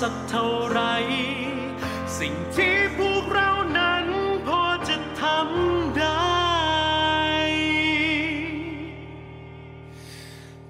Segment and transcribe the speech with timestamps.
[0.00, 0.80] สักเท่าไร
[2.18, 4.06] สิ่งที่พวกเรานั้น
[4.46, 6.42] พอจะทำได้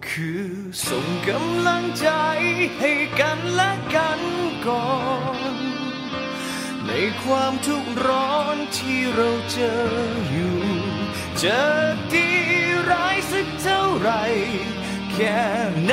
[0.08, 0.46] คือ
[0.88, 2.08] ส่งกำลังใจ
[2.78, 4.20] ให้กันและกัน
[4.66, 4.92] ก่อ
[5.52, 5.56] น
[6.86, 6.92] ใน
[7.24, 9.82] ความทุกข์ร้อนที่เราเจอ
[10.30, 10.60] อยู่
[11.42, 11.60] จะ
[12.12, 12.28] ดี
[12.90, 14.10] ร้ายสักเท่าไหร
[15.12, 15.38] แค่
[15.86, 15.92] ไห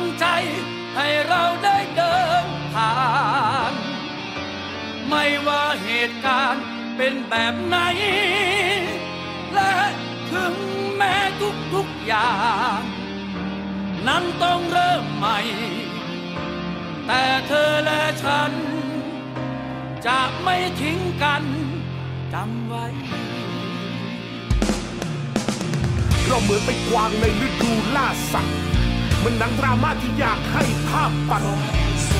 [0.00, 0.26] งใจ
[0.96, 2.94] ให้เราได้เดินผ่า
[3.70, 3.72] น
[5.08, 6.64] ไม่ว่าเหตุการณ์
[6.96, 7.76] เป็นแบบไหน
[9.54, 9.74] และ
[10.32, 10.54] ถึง
[10.96, 11.16] แม้
[11.74, 12.34] ทุกๆอย่า
[12.78, 12.80] ง
[14.08, 15.38] นั้นต้องเริ่มใหม่
[17.06, 18.52] แต่เธอและฉัน
[20.06, 21.42] จะไม่ทิ้งกัน
[22.32, 22.86] จำไว้
[26.26, 28.75] เราเหมือนไปกวางในฤดูล่าสัตว์
[29.28, 31.42] มันหนังดราม่าที่อยากให้ภาพปัด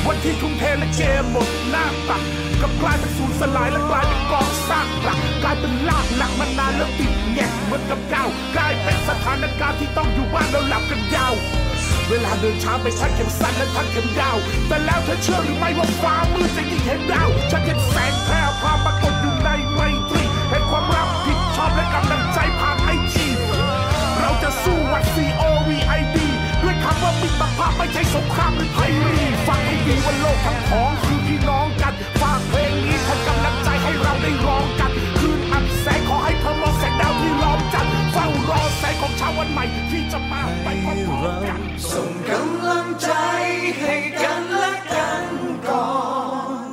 [0.07, 2.23] วันที่ทุ่มเทและเกมหมดหน้าตัก
[2.61, 8.25] กับกลายเป็นสูญสลายและกลายเป็นกองซากหลักกลายเป็นลากหนักมานานแล้วติดแงกเหมือนกับเก้า
[8.55, 11.35] กลายเป็นสถานการณ์ที่ต้องอยู่บ้านแล้วหลับกันยาว
[12.09, 14.37] เวลาเดินช้าไปชักเข็มสั้นและทักเข็มยาว
[14.69, 19.81] แต่แล้วเธอเชื่อหรือไม่ว่าฟ้ามืดจะยิ่งเห็นดาวฉันเห็นแสงแพร่พาปรากฏอยู่ในไม
[20.11, 22.36] ตรีเห็นความรักผิดชอบและกำลังใจ
[27.27, 41.61] ด้วยคำว่ามิตภาพไม่ใช่สงครามหรือไพรีฟังให้ดีว่าโลกทั้งของคือพี่น้องกันฝากเพลงนี้ทำกำลังใจให้เราได้ร้องกัน คืนอับแสงขอให้เธอมองแสงดาวที่ล้อมจันทร์เฝ้ารอแสงของชาววันใหม่ที่จะมาไปพร้อมกัน
[41.93, 43.11] ส่งกำลังใจ
[43.81, 45.27] ให้กันและกัน
[45.69, 45.91] ก่อ
[46.67, 46.69] น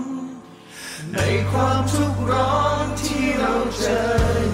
[1.14, 1.20] ใน
[1.52, 4.53] ความทุกข์ร้อนที่เราเจอ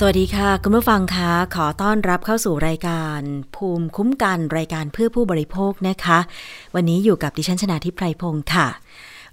[0.00, 3.20] สวัสดีค่ะ คุณผู้ฟังคะขอต้อนรับเข้าสู่รายการ
[3.56, 6.18] ภูมิคุ้มกันรายการเพื่อผู้บริโภคนะคะ
[6.74, 8.68] วันนี้อยู่กับดิฉันชนาทิพไพรพงศ์ค่ะ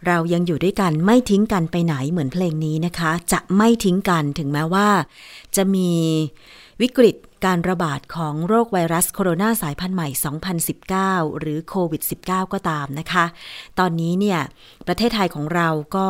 [0.07, 4.87] เรายังอยู่ด้วยกันไม่ทิ้งกันไปไหนเหมือนเพลงนี้นะคะ จะไม่ทิ้งกันถึงแม้ว่า
[5.55, 5.91] จะมี
[6.81, 7.15] วิกฤต
[7.45, 10.07] การระบาดของโรคไวรัสโคโรนาสายพันธุ์ใหม่
[11.33, 13.25] 2019 หรือโควิด -19 ก็ตามนะคะ
[13.79, 14.39] ตอนนี้เนี่ย
[14.87, 16.09] ประเทศไทยของเราก็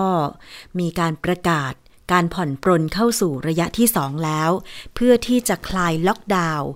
[0.80, 1.74] มีการประกาศ
[2.12, 4.50] การผ่อนปรนเข้าสู่ระยะที่2แล้ว
[4.96, 6.70] เพื่อที่จะคลายล็อกดาวน์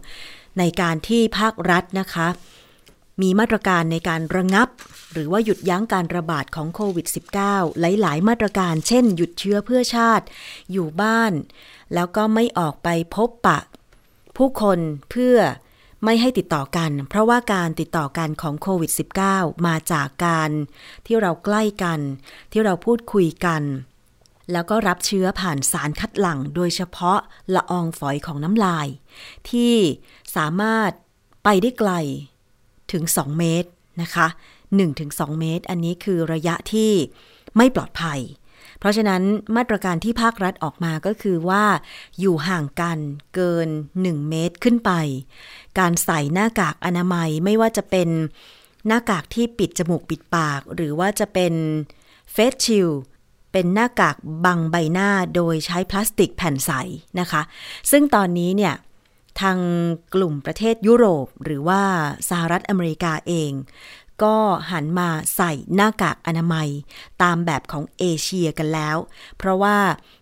[0.60, 2.28] ในการที่ภาครัฐนะคะ
[3.22, 4.68] มีมาตรการในการระงับ
[5.14, 7.08] หรือว่าหยุดยั้งการระบาดของโควิด
[7.44, 10.26] -19 หลาย ๆ มาตรการ เช่น หยุดเชื้อเพื่อชาติ
[10.72, 11.34] อยู่บ้าน
[11.94, 13.60] แล้วก็ไม่ออกไปพบปะ
[14.38, 14.80] ผู้คน
[15.12, 15.38] เพื่อ
[16.06, 18.92] ไม่ให้ติดต่อกัน เพราะว่าการติดต่อกันของโควิด
[19.30, 20.50] -19 มาจากการ
[21.06, 22.00] ที่เราใกล้กัน
[22.52, 23.62] ที่เราพูดคุยกัน
[24.52, 27.20] แล้วก็รับเชื้อผ่านสารคัดหลั่ง โดยเฉพาะ
[27.56, 28.88] ละอองฝอยของน้ำลาย
[29.50, 29.76] ที่
[30.36, 30.92] สามารถ
[31.44, 31.92] ไปได้ไกล
[32.92, 33.70] ถึง 2 เมตร
[34.02, 34.28] นะคะ
[34.84, 36.92] 1-2 เมตร อันนี้คือระยะที่
[37.58, 38.20] ไม่ปลอดภัย
[38.80, 39.22] เพราะฉะนั้น
[39.56, 41.66] มาตรการที่ภาครัฐออกมาก็คือว่า
[42.20, 43.00] อยู่ห่างกัน
[43.36, 43.70] เกิน
[44.00, 44.92] 1 เมตรขึ้นไป
[45.80, 48.10] การใส่หน้ากากอนามัยไม่ว่าจะเป็น
[48.88, 51.54] หน้ากากที่ปิดจมูกปิดปาก หรือว่าจะเป็น
[52.34, 52.90] เฟสชิล
[53.52, 54.16] เป็นหน้ากาก
[54.46, 56.72] บังใบหน้าโดยใช้พลาสติกแผ่นใส
[57.20, 57.42] นะคะ
[57.92, 58.76] ซึ่งตอนนี้เนี่ย
[59.42, 59.58] ทาง
[60.14, 61.82] กลุ่มประเทศยุโรปหรือว่า
[62.30, 63.52] สหรัฐอเมริกาเอง
[64.24, 64.38] ก็
[64.72, 66.70] หันมาใส่หน้ากากอนามัย
[67.22, 68.98] ตามแบบของเอเชียกันแล้ว
[69.38, 69.78] เพราะว่า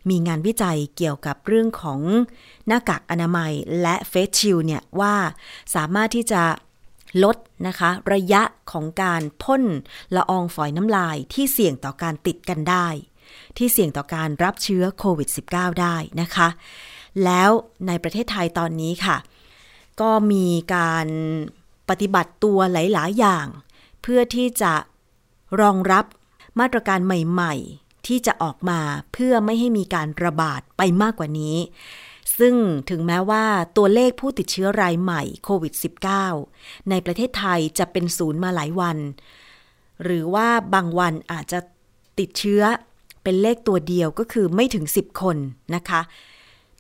[0.09, 1.99] มีงานวิจัยเกี่ยวกับเรื่องของ
[2.67, 3.51] หน้ากากอนามัย
[3.81, 5.15] และเฟสชิลเนี่ยว่า
[5.75, 6.43] สามารถที่จะ
[7.23, 7.37] ลด
[7.67, 9.63] นะคะ ระยะของการพ่น
[10.15, 12.87] ละอองฝอยน้ำลายที่เสี่ยงต่อการติดกันได้
[13.57, 16.47] ที่เสี่ยงต่อการรับเชื้อโควิด -19 ได้นะคะ
[17.23, 17.49] แล้ว
[17.87, 19.17] ในประเทศไทยตอนนี้ค่ะ
[20.01, 21.07] ก็มีการ
[21.89, 23.47] ปฏิบัติตัวหลาย ๆ อย่าง
[24.01, 24.73] เพื่อที่จะ
[25.61, 26.05] รองรับ
[26.59, 28.79] มาตรการใหม่ ๆ ที่จะออกมา
[29.13, 31.57] เพื่อไม่ให้มีการระบาดไปมากกว่านี้
[32.39, 32.55] ซึ่ง
[32.89, 33.45] ถึงแม้ว่า
[33.77, 35.73] ตัวเลขผู้ติดเชื้อรายใหม่โควิด
[36.31, 38.97] -19 ในประเทศไทยจะเป็นศูนย์มาหลายวัน
[40.03, 41.59] หรือว่าบางวันอาจจะ
[42.19, 42.61] ติดเชื้อ
[43.29, 45.37] เป็นเลขตัวเดียวก็คือไม่ถึง 10 คน
[45.75, 46.01] นะคะ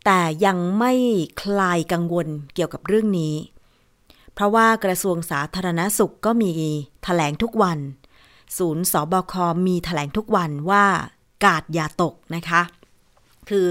[0.05, 0.93] แต่ยังไม่
[1.41, 3.35] คลายกังวลเกี่ยวกับเรื่องนี้
[4.33, 6.51] เพราะว่ากระทรวงสาธารณสุขก็มี
[7.03, 7.79] แถลงทุกวัน
[8.57, 9.33] ศูนย์สบค
[9.67, 10.85] มีแถลงทุกวันว่า
[11.45, 12.61] กาดอย่าตกนะคะ
[13.49, 13.69] คือ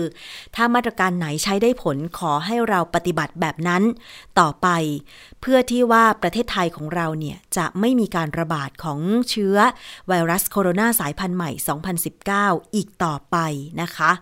[0.54, 3.82] ถ้ามาตรการไหนใช้ได้ผลขอให้เราปฏิบัติแบบนั้น
[4.40, 4.68] ต่อไป
[5.40, 9.00] เพื่อที่ว่าประเทศไทยของเราเนี่ยจะไม่มีการระบาดของ
[9.30, 9.56] เชื้อ
[10.08, 11.50] ไวรัสโคโรนาสายพันธุ์ใหม่
[12.32, 13.36] 2019 อีกต่อไป
[13.82, 14.12] นะคะ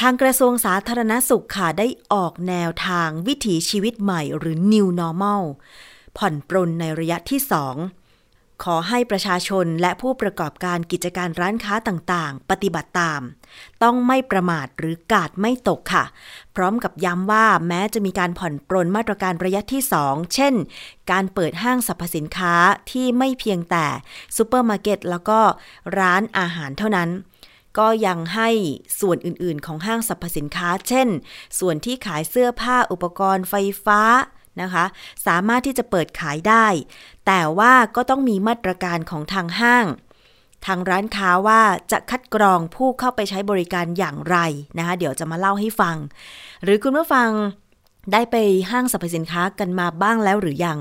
[0.00, 5.42] ทางกระทรวงสาธารณสุขค่ะได้ออกแนวทางวิถีชีวิตใหม่หรือ New Normal
[6.18, 7.99] ผ่อนปรนในระยะที่ 2
[8.64, 13.20] ขอให้ประชาชนและผู้ประกอบการกิจการร้านค้าต่างๆ ปฏิบัติตาม
[13.82, 16.04] ต้องไม่ประมาทหรือการ์ดไม่ตกค่ะ
[16.56, 20.54] พร้อมกับย้ำว่าแม้จะมีการผ่อนปรนมาตรการระยะที่ 2 เช่น
[21.10, 22.54] การเปิดห้างสรรพสินค้า
[22.90, 23.86] ที่ไม่เพียงแต่
[24.36, 25.40] ซูเปอร์มาร์เก็ตแล้วก็
[25.98, 27.10] ร้านอาหารเท่านั้น
[27.78, 28.50] ก็ยังให้
[29.00, 31.08] ส่วนอื่น ๆ ของห้างสรรพสินค้า เช่น
[31.58, 34.00] ส่วนที่ขายเสื้อผ้าอุปกรณ์ไฟฟ้า
[34.62, 34.84] นะคะ
[35.26, 36.66] สามารถที่จะเปิดขายได้
[37.26, 39.86] แต่ว่าก็ต้องมีมาตรการของทางห้าง
[40.66, 41.60] ทางร้านค้าว่า
[41.92, 44.36] จะคัดกรองผู้เข้าไปใช้บริการอย่างไร
[44.78, 45.96] นะคะ เดี๋ยวจะมาเล่าให้ฟัง
[46.64, 47.28] หรือคุณผู้ฟัง
[48.12, 48.36] ได้ไป
[48.70, 50.78] ห้างสรรพสินค้ากันมาบ้างแล้วหรือยัง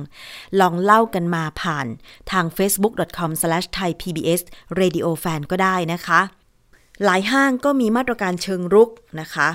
[0.59, 1.87] ลองเล่ากันมาผ่าน
[2.31, 6.21] ทาง facebook.com/thaipbsradiofan ก็ได้นะคะ
[7.03, 8.89] หลายห้างก็มีมาตรการเชิงรุก
[9.21, 9.49] นะคะ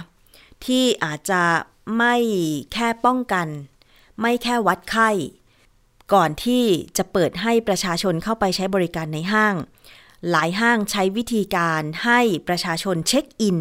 [0.64, 1.42] ที่อาจจะ
[1.98, 2.14] ไม่
[2.72, 3.46] แค่ป้องกัน
[4.20, 5.10] ไม่แค่วัดไข้
[6.12, 6.64] ก่อนที่
[6.96, 9.54] จะเปิดให้ประชาชนเข้าไปใช้บริการในห้าง
[10.30, 13.58] หลายห้างใช้วิธีการให้ประชาชนเช็คอิน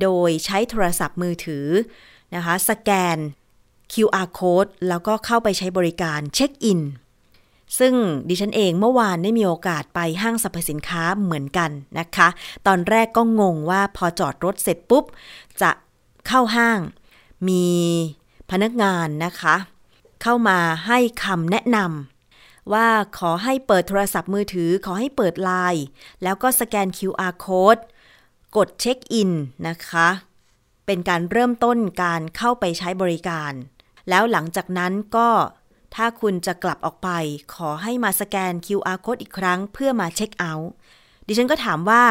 [0.00, 1.66] โดยใช้โทรศัพท์มือถือ
[2.34, 3.18] นะคะสแกน
[3.92, 6.80] QR code แล้วก็เข้าไปใช้บริการเช็คอิน
[7.78, 7.94] ซึ่ง
[8.28, 12.28] ดิฉันเองเมื่อวานได้มีโอกาสไปห้างสรรพสินค้าเหมือนกันนะคะ
[12.66, 15.04] ตอนแรกก็งงว่าพอจอดรถเสร็จปุ๊บ
[15.62, 15.70] จะ
[16.26, 16.78] เข้าห้าง
[17.48, 17.66] มี
[18.50, 19.56] พนักงานนะคะ
[20.22, 25.84] เข้ามาให้คำแนะนำว่าขอให้เปิดโทรศัพท์มือถือ ขอให้เปิดไลน์
[26.22, 27.82] แล้วก็สแกน QR code
[28.56, 29.30] กดเช็คอิน
[29.68, 30.08] นะคะ
[30.86, 33.52] เป็นการเริ่มต้นการเข้าไปใช้บริการ
[34.08, 35.28] แล้วหลังจากนั้นก็
[35.94, 37.08] ถ้าคุณจะกลับออกไป
[37.54, 40.70] ขอให้มาสแกน QR code อีกครั้ง เพื่อมาเช็คเอาท์
[41.26, 42.02] ดิฉันก็ถามว่า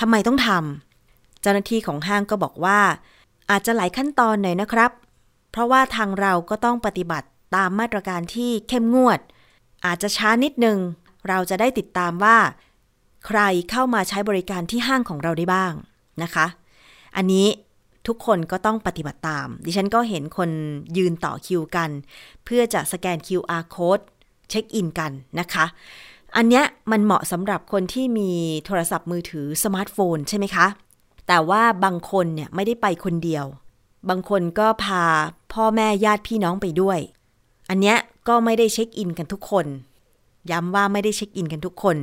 [0.00, 2.80] ทำไมต้องทำเจ้าหน้าที่ของห้างก็บอกว่า
[3.50, 4.90] อาจจะหลายขั้นตอนหน่อยนะครับ
[5.50, 9.20] เพราะว่าทางเราก็ต้องปฏิบัติ ตามมาตรการที่เข้มงวด
[9.86, 10.78] อาจจะช้านิดนึง
[11.28, 12.36] เราจะได้ติดตามว่า
[13.26, 15.72] ใครเข้ามาใช้บริการที่ห้างของเราได้บ้าง
[16.22, 16.46] นะคะ
[17.16, 17.46] อันนี้
[18.06, 20.50] ทุกคนก็ต้องปฏิบัติตาม ดิฉันก็เห็นคน
[20.96, 21.90] ยืนต่อคิวกัน
[22.44, 24.04] เพื่อจะสแกน QR code
[24.48, 25.64] เช็คอินกันนะคะ
[26.36, 28.30] อันเนี้ยมันเหมาะสำหรับคนที่มี
[28.66, 30.66] โทรศัพท์มือถือสมาร์ทโฟนใช่ไหมคะ
[31.28, 33.44] แต่ว่าบางคนเนี่ยไม่ได้ไปคนเดียว
[34.08, 35.04] บางคนก็พา
[35.52, 36.98] พ่อแม่ญาติพี่น้องไปด้วย
[37.68, 37.96] อันเนี้ย
[38.28, 39.66] ก็ไม่ได้เช็คอินกันทุกคน
[40.50, 41.96] ย้ำว่าไม่ได้เช็คอินกันทุกคน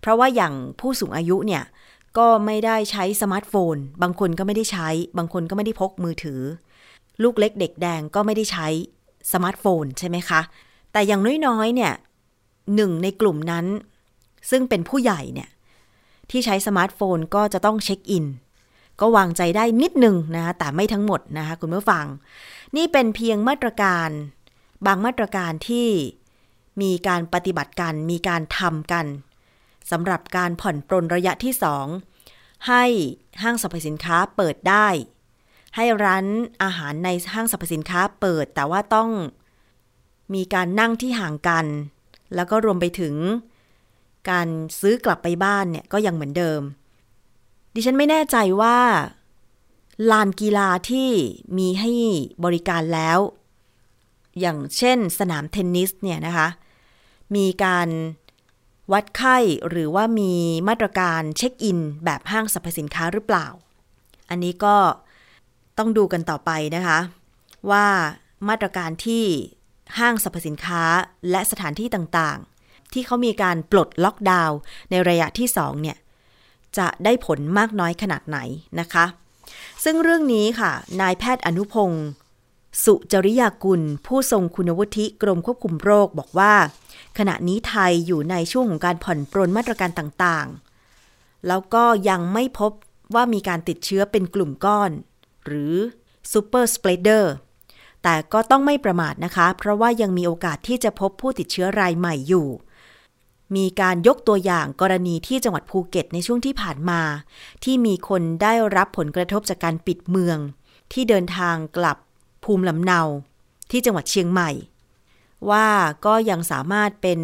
[0.00, 1.62] เพราะว่าอย่างผู้สูงอายุเนี่ย
[2.18, 6.40] ก็ไม่ได้ใช้สมาร์ทโฟน บางคนก็ไม่ได้ใช้ บางคนก็ไม่ได้พกมือถือ
[7.22, 8.66] ลูกเล็กเด็กแดงก็ไม่ได้ใช้
[9.32, 10.40] สมาร์ทโฟนใช่ไหมคะ
[10.92, 11.92] แต่อย่างน้อยๆเนี่ย
[12.74, 13.66] หนึ่งในกลุ่มนั้น
[14.50, 15.48] ซึ่งเป็นผู้ใหญ่เนี่ย
[16.30, 18.26] ที่ใช้สมาร์ทโฟนก็จะต้องเช็คอิน
[19.00, 22.04] ก็วางใจได้นิดนึงนะคะแต่ไม่ทั้งหมดนะคะคุณผู้ฟัง
[22.76, 24.08] นี่เป็นเพียงมาตรการ
[24.86, 25.88] บางมาตรการที่
[26.82, 29.06] มีการปฏิบัติกัน มีการทำกัน
[29.90, 31.54] สำหรับการผ่อนปรนระยะที่
[32.08, 32.84] 2ให้
[33.42, 34.88] ห้างสรรพสินค้าเปิดได้
[35.76, 36.24] ให้ร้าน
[36.62, 39.10] อาหารในห้างสรรพสินค้าเปิด แต่ว่าต้อง
[40.34, 41.66] มีการนั่งที่ห่างกัน
[42.34, 43.14] แล้วก็รวมไปถึง
[44.30, 44.48] การ
[44.80, 46.60] ซื้อกลับไปบ้านเนี่ยก็ยังเหมือนเดิม
[47.74, 48.78] ดิฉันไม่แน่ใจว่า
[50.10, 51.10] ลานกีฬาที่
[51.58, 51.90] มีให้
[52.44, 53.18] บริการแล้ว
[54.40, 56.48] อย่างเช่นสนามเทนนิสเนี่ยนะคะ
[57.36, 57.88] มีการ
[58.92, 59.36] วัดไข้
[59.68, 60.32] หรือว่ามี
[60.68, 63.46] มาตรการเช็คอิน แบบห้างสรรพสินค้าหรือเปล่า
[64.30, 64.76] อันนี้ก็
[65.78, 66.98] ต้องดูกันต่อไปนะคะ
[67.70, 67.86] ว่า
[68.48, 69.24] มาตรการที่
[69.98, 70.82] ห้างสรรพสินค้า
[71.30, 74.58] และสถานที่ต่างๆ ที่เขามีการปลดล็อกดาวน์
[74.90, 75.96] ในระยะที่ 2 เนี่ย
[76.78, 78.38] จะได้ผลมากน้อยขนาดไหน
[78.80, 79.04] นะคะ
[79.84, 82.06] ซึ่งเรื่องนี้ค่ะ นายแพทย์อนุพงศ์
[82.84, 86.54] สุจริยากุล ผู้ทรงคุณวุฒิกรมควบคุมโรคบอกว่า
[87.18, 92.72] ขณะนี้ไทยอยู่ในช่วงของการผ่อนปรนมาตรการต่างๆ แล้วก็ยังไม่พบ
[93.14, 94.90] ว่ามีการติดเชื้อเป็นกลุ่มก้อน
[95.46, 95.74] หรือ
[96.32, 97.32] ซูเปอร์สเปรเดอร์
[98.02, 102.48] แต่ก็ต้องไม่ประมาทนะคะ เพราะว่ายังมีโอกาสที่จะพบผู้ติดเชื้อรายใหม่อยู่
[103.56, 107.00] มีการยกตัวอย่างกรณีที่จังหวัดภูเก็ตในช่วงที่ผ่านมา
[107.64, 110.38] ที่มีคนได้รับผลกระทบจากการปิดเมือง
[110.92, 111.96] ที่เดินทางกลับ
[112.46, 113.00] ภูมิลำเนา
[113.70, 114.50] ที่จังหวัดเชียงใหม่
[115.50, 115.68] ว่า
[116.06, 117.20] ก็ยังสามารถเป็น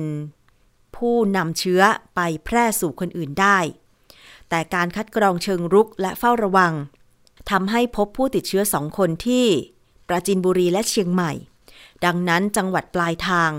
[0.96, 1.82] ผู้นำเชื้อ
[2.14, 3.58] ไปแพร่สู่คนอื่นได้
[4.48, 6.72] แต่การคัดกรองเชิงรุกและเฝ้าระวัง
[7.50, 9.46] ทำให้พบผู้ติดเชื้อสองคนที่
[10.08, 11.32] ปราจินบุรีและเชียงใหม่
[12.04, 13.50] ดังนั้นจังหวัดปลายทาง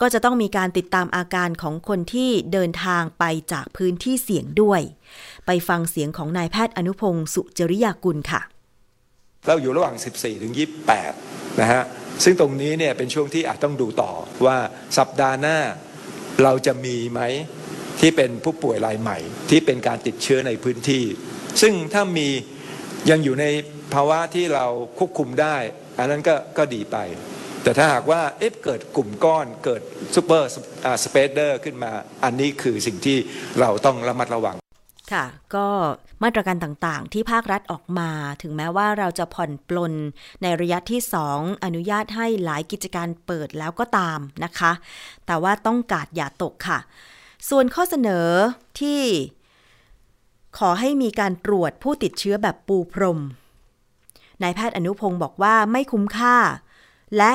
[0.00, 4.80] ก็จะต้องมีการติดตามอาการของคนที่เดินทางไปจากพื้นที่เสี่ยงด้วย
[5.46, 8.40] ไปฟังเสียงของนายแพทย์อนุพงศ์สุจริยากุลค่ะ
[9.46, 10.54] เราอยู่ระหว่าง 14 ถึง
[11.06, 11.82] 28 นะฮะ
[12.24, 14.12] ซึ่งตรงนี้เนี่ยเป็นช่วงที่อาจต้องดูต่อ
[14.46, 14.58] ว่า
[14.98, 15.58] สัปดาห์หน้า
[16.42, 17.20] เราจะมีไหม
[18.00, 19.18] ที่เป็นผู้ป่วยรายใหม่
[19.50, 21.04] ที่เป็นการติดเชื้อในพื้นที่
[21.60, 22.28] ซึ่งถ้ามี
[23.10, 23.46] ยังอยู่ใน
[23.94, 24.66] ภาวะที่เรา
[24.98, 25.56] ควบคุมได้
[25.98, 26.96] อันนั้นก็ก็ดีไป
[27.62, 29.82] แต่ถ้าหากว่าเอ๊ะเกิดกลุ่มก้อนเกิด
[30.14, 31.92] super spreader ขึ้นมา
[32.24, 33.18] อันนี้คือสิ่งที่
[33.60, 34.56] เราต้องระมัดระวัง
[35.12, 35.24] ค่ะ
[35.54, 35.66] ก็
[36.22, 38.10] มาตรการต่างๆ ที่ภาครัฐออกมา
[38.42, 39.94] ถึงแม้ว่าเราจะผ่อนปรน
[40.42, 41.00] ในระยะที่
[41.32, 44.72] 2 อนุญาตให้หลายกิจการเปิดแล้วก็ตามนะคะ
[45.26, 46.78] แต่ว่าต้องการ์ดอย่าตกค่ะ
[47.48, 48.28] ส่วนข้อเสนอ
[48.80, 49.00] ที่
[50.58, 53.20] ขอให้มีการตรวจผู้ติดเชื้อแบบปูพรม
[54.42, 56.36] นายแพทย์อนุพงศ์บอกว่าไม่คุ้มค่า
[57.16, 57.32] และ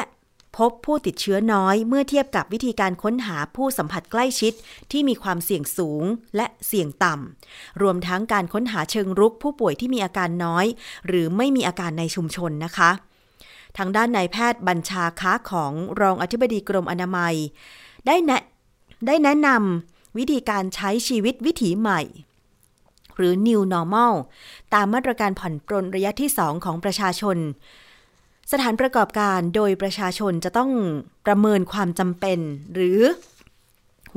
[0.57, 4.53] พบผู้ติดเชื้อน้อยเมื่อเทียบกับวิธีการค้นหาผู้สัมผัสใกล้ชิด
[4.91, 6.03] ที่มีความเสี่ยงสูง
[6.35, 10.65] และเสี่ยงต่ำ รวมทั้งการค้นหาเชิงรุกผู้ป่วยที่มีอาการน้อย
[11.07, 12.91] หรือไม่มีอาการในชุมชนนะคะ
[13.77, 15.71] ทางด้านนายแพทย์บัญชาค้าของ
[16.01, 17.35] รองอธิบดีกรมอนามัย
[18.07, 18.41] ได้แนะ
[19.07, 22.01] ได้แนะนำวิธีการใช้ชีวิตวิถีใหม่
[23.15, 24.13] หรือ New Normal
[24.73, 27.37] ตามมาตรการผ่อนปรนระยะที่ 2 ของประชาชน
[28.51, 30.71] สถานประกอบการโดยประชาชนจะต้อง
[31.25, 32.39] ประเมินความจำเป็น
[32.73, 32.99] หรือ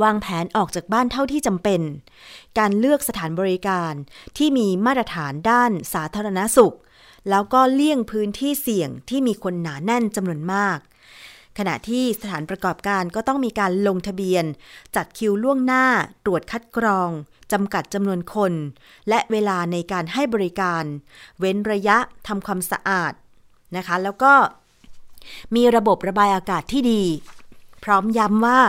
[0.03, 1.81] วางแผนออกจากบ้านเท่าที่จำเป็น
[2.59, 3.93] การเลือกสถานบริการ
[4.37, 6.77] ที่มีมาตรฐานด้านสาธารณสุข
[7.31, 10.79] แล้วก็เลี่ยงพื้นที่เสี่ยงที่มีคนหนาแน่นจำนวนมาก
[11.59, 14.45] ขณะที่สถานประกอบการก็ต้องมีการลงทะเบียน
[14.97, 15.85] จัดคิวล่วงหน้า
[16.25, 17.11] ตรวจคัดกรอง
[17.53, 18.53] จำกัดจำนวนคน
[19.09, 20.85] และเวลาในการให้บริการ
[21.39, 23.13] เว้นระยะทำความสะอาด
[23.77, 24.33] นะคะ แล้วก็
[25.57, 27.03] มีระบบระบายอากาศที่ดี
[27.85, 28.61] พร้อมย้ำว่า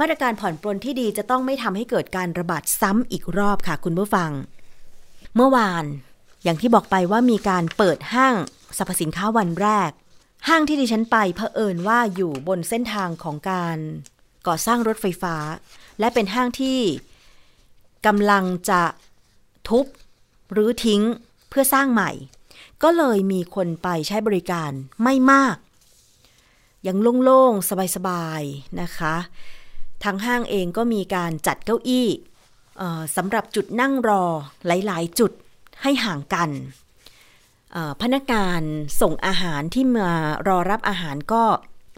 [0.00, 4.30] มาตรการผ่อนปลนที่ดีจะต้องไม่ทำให้เกิดการระบาดซ้ำอีกรอบค่ะคุณผู้ฟัง
[5.36, 5.84] เมื่อวาน
[6.44, 8.34] อย่างที่บอกไปว่ามีการเปิดห้าง
[8.76, 9.90] สรรพสินค้าวันแรก
[10.48, 13.76] ห้างที่ดิฉันไปเผอิญว่าอยู่บนเส้นทางของการ
[14.46, 15.36] ก่อสร้างรถไฟฟ้า
[16.00, 16.78] และเป็นห้างที่
[18.06, 18.82] กำลังจะ
[19.68, 19.86] ทุบ
[20.52, 21.02] หรือทิ้ง
[21.48, 22.10] เพื่อสร้างใหม่
[22.82, 24.70] ก็เลยมีคนไปใช้บริการ
[25.02, 25.56] ไม่มาก
[26.86, 29.14] ยังโล่งๆ สบายๆ นะคะ
[30.04, 32.08] ทางห้างเองก็มีการจัดเก้าอี้
[33.16, 34.24] สำหรับจุดนั่งรอ
[34.66, 35.32] หลายๆ จุด
[35.82, 36.50] ให้ห่างกัน
[38.02, 38.62] พนักงาน
[39.00, 40.10] ส่งอาหารที่มา
[40.48, 41.42] รอรับอาหารก็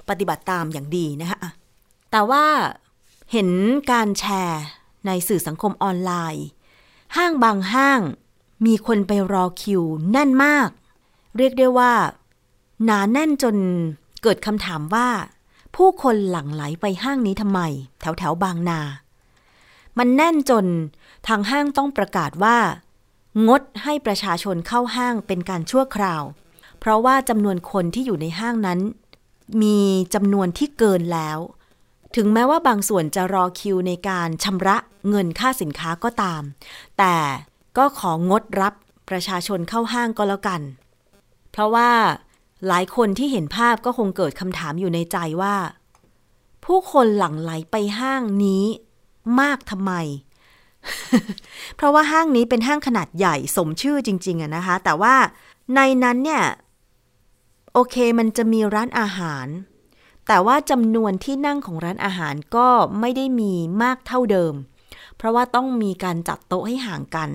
[0.09, 1.39] ปฏิบัติตามอย่างดีนะคะ
[2.11, 2.47] แต่ว่า
[3.33, 3.49] เห็น
[3.93, 4.63] การแชร์
[5.07, 6.47] ในสื่อสังคมออนไลน์
[7.17, 8.01] ห้างบางห้าง
[8.67, 10.69] มีคนไปรอคิวแน่นมาก
[11.37, 11.93] เรียกได้ว่า
[12.85, 13.57] หนาแน่นจน
[14.23, 15.09] เกิดคำถามว่า
[15.77, 17.61] ผู้คนหลั่งไหลไปห้างนี้ทำไม
[18.01, 18.81] แถวแถวบางนา
[19.99, 20.67] มันแน่นจน
[21.29, 22.59] ทางห้างต้องประกาศว่า
[23.49, 26.23] งดให้ประชาชนเข้าห้างเป็นการชั่วคราว
[26.81, 28.81] เพราะว่าจำนวนคนที่อยู่ในห้างนั้น
[29.63, 29.79] มี
[30.15, 31.39] จำนวนที่เกินแล้ว
[32.17, 34.77] ถึงแม้ว่าบางส่วนจะรอคิวในการชำระ
[35.09, 36.43] เงินค่าสินค้าก็ตาม
[36.99, 37.15] แต่
[37.79, 38.75] ก็ของดรับ
[39.11, 40.61] ประชาชนเข้าห้างก็แล้วกัน
[41.51, 41.91] เพราะว่า
[42.69, 45.57] หลายคนที่เห็นภาพก็คงเกิดคำถามอยู่ในใจว่า
[46.65, 48.65] ผู้คนหลั่งไหลไปห้างนี้
[49.41, 49.93] มากทำไม
[51.77, 55.15] เพราะว่าห้างนี้เป็นห้างขนาดใหญ่สมชื่อจริงๆอะนะคะ แต่ว่า
[55.75, 56.45] ในนั้นเนี่ย
[57.73, 59.47] โอเคมันจะมีร้านอาหาร
[60.27, 62.69] แต่ว่าจำนวนที่นั่งของร้านอาหารก็
[63.01, 64.55] ไม่ได้มีมากเท่าเดิม
[65.17, 67.31] เพราะว่าต้องมีการจัดโต๊ะให้ห่างกัน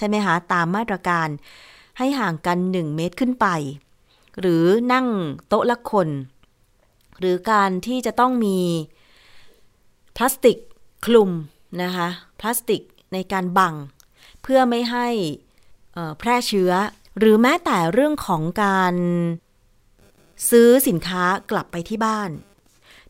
[0.00, 1.28] ใช่ไหมคะตามมาตรการ
[1.98, 3.46] ให้ห่างกัน 1 เมตรขึ้นไป
[4.40, 5.06] หรือนั่ง
[5.48, 6.08] โต๊ะละคน
[7.18, 8.58] หรือการที่จะต้องมี
[10.16, 10.58] พลาสติก
[11.04, 11.30] คลุม
[11.82, 12.08] นะคะ
[12.40, 13.74] พลาสติกในการบัง
[14.42, 15.08] เพื่อไม่ให้
[16.18, 16.72] แพร่เชื้อ
[17.18, 18.94] หรือแม้แต่เรื่องของการ
[20.50, 22.30] ซื้อสินค้ากลับไปที่บ้าน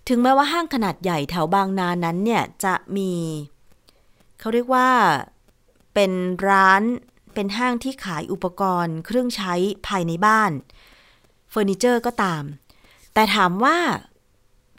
[0.09, 3.13] ถึงแม้ว่าห้างขนาดใหญ่แถวบางนานั้นเนี่ยจะมี
[4.39, 4.89] เขาเรียกว่า
[5.95, 6.13] เป็น
[6.49, 6.83] ร้าน
[7.35, 9.55] เป็นห้างที่ขายอุปกรณ์ เครื่องใช้
[9.87, 10.53] ภายในบ้าน
[11.51, 12.43] เฟอร์นิเจอร์ก็ตาม
[13.15, 13.79] แต่ถามว่า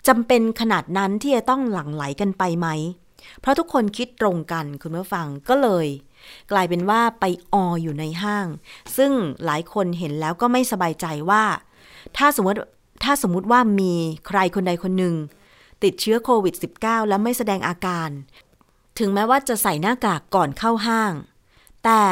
[0.07, 2.67] จำเป็นขนาดนั้นที่จะต้องหลั่งไหลกันไปไหม
[3.39, 5.87] เพราะทุกคนคิดตรงกันคุณผู้ฟังก็เลย
[6.51, 8.47] กลายเป็นว่าไปอออยู่ในห้าง
[8.97, 9.11] ซึ่ง
[9.45, 11.43] หลายคนเห็นแล้วก็ไม่สบายใจว่า
[12.17, 12.57] ถ้าสมมติ
[13.03, 13.93] ถ้าสมมติว่ามี
[14.27, 15.15] ใครคนใดคนหนึ่ง
[15.83, 18.09] ติดเชื้อโควิด -19 แล้วไม่แสดงอาการ
[18.99, 21.13] ถึงแม้ว่าจะใส่หน้ากากก่อนเข้าห้าง
[21.83, 22.03] แต่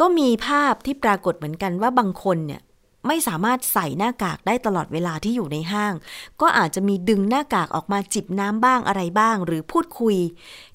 [0.00, 2.60] ก็มีภาพที่ปรากฏเหมือนกันว่าบางคนเนี่ย
[3.06, 5.94] ไม่สามารถใส่หน้ากากได้ตลอดเวลาที่อยู่ในห้าง
[6.40, 10.16] ก็อาจจะมีดึงหน้ากากออกมาจิบน้ำบ้างอะไรบ้าง หรือพูดคุย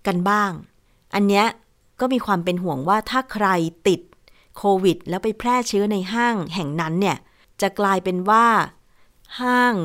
[0.07, 0.51] กันบ้าง
[1.15, 1.45] อันเนี้ย
[1.99, 3.47] ก็มีความเป็นห่วงว่าถ้าใคร
[3.87, 4.01] ติด
[4.57, 7.17] โควิด แล้วไปแพร่เชื้อในห้างแห่งนั้นเนี่ย
[7.61, 8.45] จะกลายเป็นว่า
[9.41, 9.75] ห้าง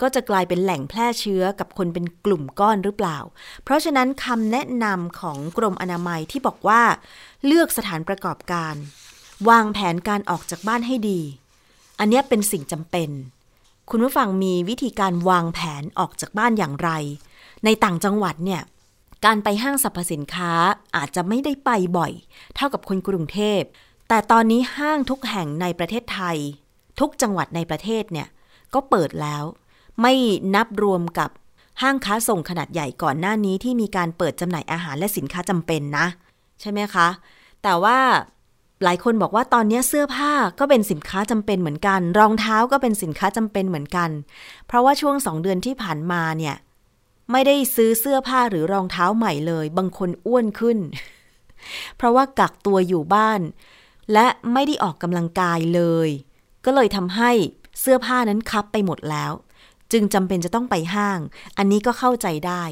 [0.00, 3.18] ก็จะกลายเป็นแหล่งแพร่เชื้อกับคนเป็นกลุ่มก้อนหรือเปล่า
[3.64, 6.82] เพราะฉะนั้นคำแนะนำของกรมอนามัยที่บอกว่า
[7.46, 8.74] เลือกสถานประกอบการ
[9.48, 11.20] วางแผนการออกจากบ้านให้ดี
[11.98, 13.10] อันนี้เป็นสิ่งจำเป็น
[13.90, 16.90] คุณผู้ฟังมีวิธีการวางแผนออกจากบ้านอย่างไร
[17.64, 18.62] ในต่างจังหวัดเนี่ย
[19.24, 20.52] การไปห้างสรรพสินค้า
[20.96, 22.12] อาจจะไม่ได้ไปบ่อย
[22.54, 23.60] เท่ากับคนกรุงเทพ
[24.08, 26.36] แต่ตอนนี้ห้างทุกแห่งในประเทศไทย
[27.00, 28.28] ทุกจังหวัดในประเทศเนี่ย
[28.74, 29.44] ก็เปิดแล้ว
[30.00, 30.14] ไม่
[30.54, 31.30] นับรวมกับ
[31.82, 36.06] ห้างค้าส่งขนาดใหญ่ก่อนหน้านี้ที่มีการเปิดจำหน่ายอาหารและสินค้าจำเป็นนะ
[36.60, 37.08] ใช่ไหมคะ
[37.62, 37.98] แต่ว่า
[38.84, 44.10] หลายคนบอกว่าตอนนี้เสื้อผ้าก็เป็นสินค้าจำเป็นเหมือนกัน รองเท้าก็เป็นสินค้าจำเป็นเหมือนกัน
[44.66, 46.56] เพราะว่าช่วงสองเดือนที่ผ่านมาเนี่ย
[47.32, 50.78] ไม่ได้ซื้อเสื้อผ้าหรือรองเท้าใหม่เลย บางคนอ้วนขึ้น
[51.96, 53.40] เพราะว่ากักตัวอยู่บ้าน
[54.12, 56.08] และไม่ได้ออกกำลังกายเลย
[56.64, 57.30] ก็เลยทำให้
[57.80, 59.32] เสื้อผ้านั้นคับไปหมดแล้ว
[59.92, 61.20] จึงจำเป็นจะต้องไปห้าง
[61.58, 62.64] อันนี้ก็เข้าใจได้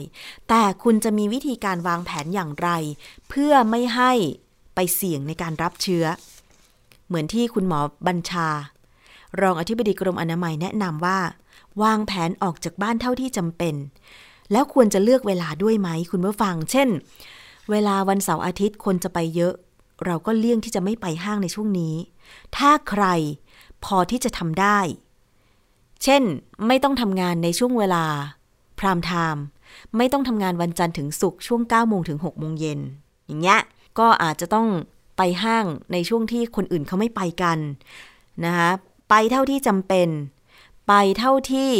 [0.48, 2.68] แต่คุณจะมีวิธีการวางแผนอย่างไร
[3.28, 4.12] เพื่อไม่ให้
[4.74, 6.04] ไปเสี่ยงในการรับเชื้อ
[7.06, 8.48] เหมือนที่คุณหมอบัญชา
[9.40, 11.18] รองอธิบดีกรมอนามัยแนะนำว่า
[11.82, 13.74] วางแผนออกจากบ้านเท่าที่จำเป็น
[14.52, 16.88] แล้วควรจะเลือกเวลาด้วยไหมคุณผู้ฟัง เช่น
[17.70, 19.54] เวลาวันเสาร์อาทิตย์คนจะไปเยอะ
[20.04, 21.94] เราก็เลี่ยงที่จะไม่ไปห้างในช่วงนี้
[22.56, 23.04] ถ้าใคร
[23.84, 24.78] พอที่จะทำได้
[26.04, 26.22] เช่น
[26.66, 28.04] ไม่ต้องทำงานในช่วงเวลา
[28.78, 29.44] พรามไทม์
[29.96, 32.80] ไม่ต้องทำงานวันจันทร์ถึงศุกร์ช่วง9โมงถึง6โมงเย็น
[33.26, 33.60] อย่างเงี้ย
[33.98, 34.66] ก็อาจจะต้อง
[35.16, 37.58] ไปห้างในช่วงที่คนอื่นเขาไม่ไปกัน
[38.44, 38.70] นะคะ
[39.10, 40.08] ไปเท่าที่จำเป็น
[40.88, 41.72] ไปเท่าที่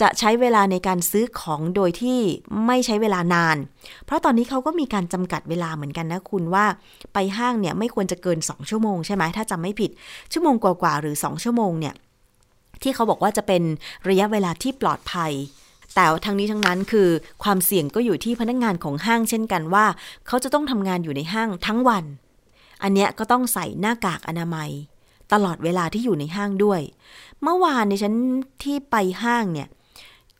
[0.00, 2.20] จะใช้เวลาในการซื้อของโดยที่
[2.66, 3.56] ไม่ใช้เวลานาน
[4.04, 6.64] เพราะตอนนี้เขาก็มีการจำกัดเวลาเหมือนกันนะคุณว่า
[7.14, 9.90] ไปห้างเนี่ยไม่ควรจะเกิน 2 ชั่วโมงใช่ไหมถ้าจำไม่ผิด
[10.32, 11.94] ชั่วโมงกว่าๆหรือ 2 ชั่วโมงเนี่ย
[12.82, 13.62] ที่เขาบอกว่าจะเป็น
[14.08, 15.32] ระยะเวลาที่ปลอดภัย
[15.94, 17.08] แต่ทั้งนี้ทั้งนั้นคือ
[17.42, 19.86] ความเสี่ยงก็อยู่ที่พนักงานของห้างเช่นกันว่า
[20.26, 22.04] เขาจะต้องทำงานอยู่ในห้างทั้งวัน
[22.82, 24.70] อันเนี้ยก็ต้องใส่หน้ากากอนามัย
[25.32, 26.80] ตลอดเวลาที่อยู่ในห้างด้วย
[27.42, 28.14] เมื่อวานในฉัน
[28.62, 29.68] ที่ไปห้างเนี่ย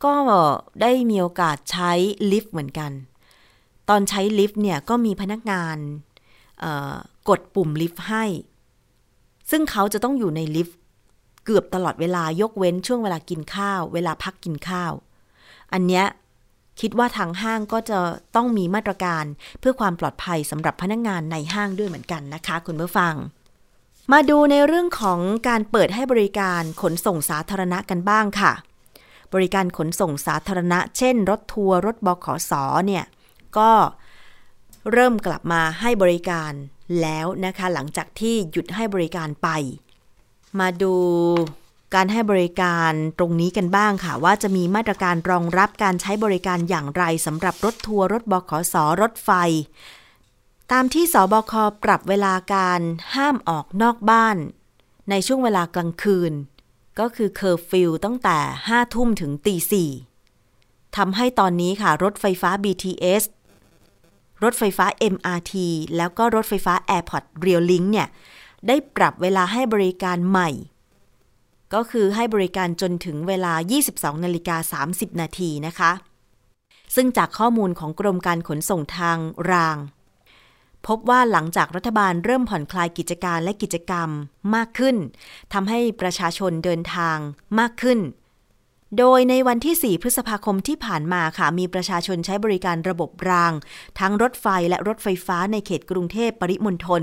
[0.04, 0.14] ก็
[0.80, 1.92] ได้มีโอกาสใช้
[2.32, 2.90] ลิฟต์เหมือนกัน
[3.88, 5.76] ตอนใช้ลิฟต์เนี่ยก็มีพนักงาน
[7.28, 8.24] กดปุ่มลิฟต์ให้
[9.50, 10.78] ซึ่งเขาจะต้องอยู่ในลิฟต์
[11.44, 14.92] เกือบตลอดเวลายกเว้นช่วงเวลากินข้าว เวลาพักกินข้าว
[15.72, 16.06] อันเนี้ย
[16.80, 17.98] คิดว่าทางห้างก็จะ
[18.36, 19.24] ต้องมีมาตรการ
[19.60, 23.14] เพื่อความปลอดภัยสำหรับพนักงงานในห้างด้วยเหมือนกันนะคะ คุณผู้ฟัง
[24.12, 28.52] มาดูในเรื่องของการเปิดให้บริการขนส่งสาธารณะกันบ้างค่ะ
[29.34, 32.52] บริการขนส่งสาธารณะ เช่น รถทัวร์รถบขส
[32.86, 33.04] เนี่ย
[33.58, 33.70] ก็
[34.92, 36.52] เริ่มกลับมาให้บริการ
[37.00, 39.48] แล้วนะคะ หลังจากที่หยุดให้บริการไป
[40.60, 40.94] มาดู
[41.94, 49.30] การให้บริการตรงนี้กันบ้างค่ะ ว่าจะมีมาตรการรองรับการใช้บริการอย่างไรสำหรับรถทัวร์รถบขสรถไฟ
[50.72, 51.52] ตามที่สบค
[51.84, 52.80] ปรับเวลาการ
[53.14, 54.36] ห้ามออกนอกบ้าน
[55.10, 56.32] ในช่วงเวลากลางคืน
[56.98, 58.38] ก็คือเคอร์ฟิวตั้งแต่
[58.68, 59.90] 5ทุ่มถึงตีสี่
[60.96, 63.22] ทำให้ตอนนี้ค่ะ รถไฟฟ้า BTS
[64.42, 65.52] รถไฟฟ้า MRT
[65.96, 68.08] แล้วก็รถไฟฟ้า Airport Rail Link เนี่ย
[68.66, 70.50] ได้ปรับเวลาให้บริการใหม่
[71.74, 73.52] ก็คือให้บริการจนถึงเวลา
[73.88, 75.92] 22นาฬิกา30 นาทีนะคะ
[76.94, 79.18] ซึ่งจากข้อมูลของกรมการขนส่งทาง
[79.50, 79.78] ราง
[80.86, 84.08] พบว่าหลังจากรัฐบาลเริ่มผ่อนคลายกิจการและกิจกรรม
[84.54, 84.96] มากขึ้น
[85.52, 87.16] ทำให้ประชาชนเดินทาง
[87.58, 87.98] มากขึ้น
[88.98, 93.52] โดยในวันที่ 4 พฤษภาคมที่ผ่านมาค่ะ มีประชาชนใช้บริการระบบราง
[93.98, 97.02] ทั้งรถไฟและรถไฟฟ้าในเขตกรุงเทพปริมณฑล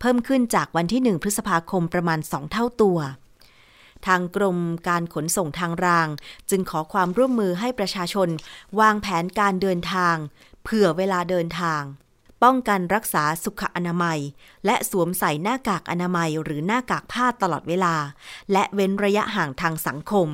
[0.00, 2.98] เพิ่มขึ้นจากวันที่ 1 พฤษภาคมประมาณ 2 เท่าตัว
[4.06, 6.08] ทางกรมการขนส่งทางราง
[6.50, 8.28] จึงขอความร่วมมือให้ประชาชน
[8.80, 10.16] วางแผนการเดินทาง
[10.64, 11.82] เผื่อเวลาเดินทาง
[12.42, 14.18] ป้องกันรักษาสุขอนามัย
[14.66, 17.94] และสวมใส่หน้ากากอนามัยหรือหน้ากากผ้าตลอดเวลา
[18.52, 20.28] และเว้นระยะห่างทางสังคม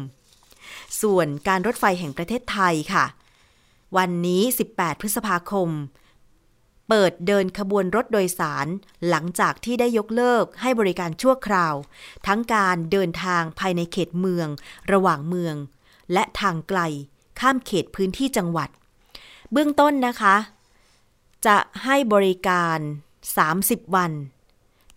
[1.01, 3.05] ส่วนการรถไฟแห่งประเทศไทยค่ะ
[3.97, 5.71] วันนี้ 18 พฤษภาคม
[6.89, 8.67] เปิดเดินขบวนรถโดยสาร
[9.09, 11.75] หลังจากที่ได้ยกเลิกให้บริการชั่วคราว
[12.27, 14.49] ทั้งการเดินทางภายในเขตเมือง
[14.93, 15.55] ระหว่างเมือง
[16.13, 16.81] และทางไกล
[17.41, 18.69] ข้ามเขตพื้นที่จังหวัด
[19.53, 20.37] เบื้องต้นนะคะ
[21.47, 22.79] จะให้บริการ
[23.37, 24.13] 30 วัน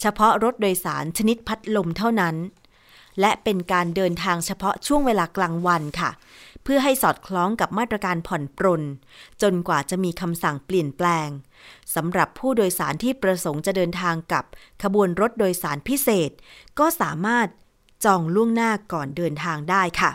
[0.02, 2.36] เฉพาะรถโดยสารชนิดพัดลมเท่านั้น
[3.20, 6.12] และเป็นการเดินทางเฉพาะช่วงเวลากลางวันค่ะ
[6.64, 8.84] เพื่อให้สอดคล้องกับมาตรการผ่อนปรน
[9.42, 11.30] จนกว่าจะมีคำสั่งเปลี่ยนแปลง
[11.96, 14.44] สำหรับผู้โดยสารที่ประสงค์จะเดินทางกับ
[14.84, 16.32] ขบวนรถโดยสารพิเศษ
[16.80, 17.48] ก็สามารถ
[18.06, 20.12] จองล่วงหน้าก่อนเดินทางได้ค่ะ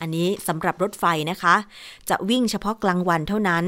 [0.00, 1.54] อันนี้สำหรับรถไฟนะคะ
[2.08, 3.64] จะวิ่งเฉพาะกลางวันเท่านั้น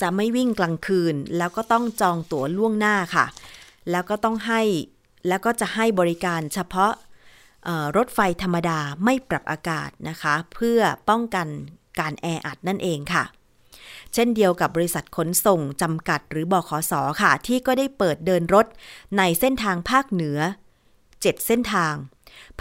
[0.00, 3.26] จะไม่วิ่งกลางคืน แล้วก็ต้องจองตั๋วล่วงหน้าค่ะ
[3.90, 4.62] แล้วก็ต้องให้
[5.28, 6.92] แล้วก็จะให้บริการเฉพาะ
[7.96, 11.48] รถไฟธรรมดาไม่ปรับอากาศนะคะ เพื่อป้องกัน
[12.00, 13.24] การแออัดนั่นเองค่ะ
[14.14, 18.66] เช่นเดียวกับบริษัทขนส่งจำกัดหรือบขสค่ะ ที่ก็ได้เปิดเดินรถ
[19.18, 20.38] ในเส้นทางภาคเหนือ
[20.88, 21.94] 7 เส้นทาง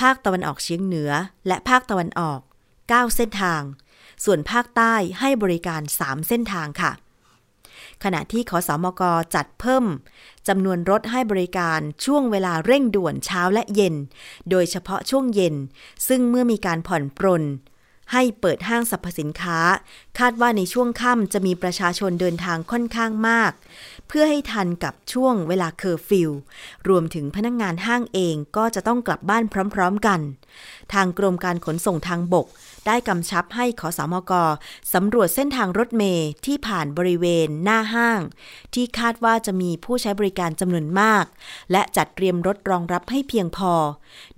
[0.01, 1.11] ภาคตะวันออกเฉียงเหนือ
[1.47, 2.39] และภาคตะวันออก
[2.77, 3.61] 9 เส้นทาง
[4.25, 6.91] ส่วนภาคใต้ให้บริการ 3 เส้นทางค่ะ
[8.03, 9.01] ขณะที่ขอสอมก
[9.35, 9.85] จัดเพิ่ม
[10.47, 13.95] จำนวนรถให้บริการช่วงเวลาเร่งด่วนเช้าและเย็น
[14.49, 15.55] โดยเฉพาะช่วงเย็น
[16.07, 17.43] ซึ่งเมื่อมีการผ่อนปรน
[18.13, 19.59] ให้เปิดห้างสรรพสินค้า
[20.19, 23.51] คาดว่าในช่วงค่ำจะมีประชาชนเดินทางค่อนข้างมาก
[24.07, 26.31] เพื่อให้ทันกับช่วงเวลาเคอร์ฟิว
[26.89, 30.19] รวมถึงพนักงานห้างเองก็จะต้องกลับบ้านพร้อม ๆ กัน
[30.93, 32.47] ทางกรมการขนส่งทางบก
[32.87, 34.33] ได้กำชับให้ขอสอมก
[34.93, 38.21] สำรวจเส้นทางรถเมล์ที่ผ่านบริเวณหน้าห้าง
[38.73, 41.25] ที่คาดว่าจะมีผู้ใช้บริการจำนวนมาก
[41.71, 43.73] และจัดเตรียมรถรองรับให้เพียงพอ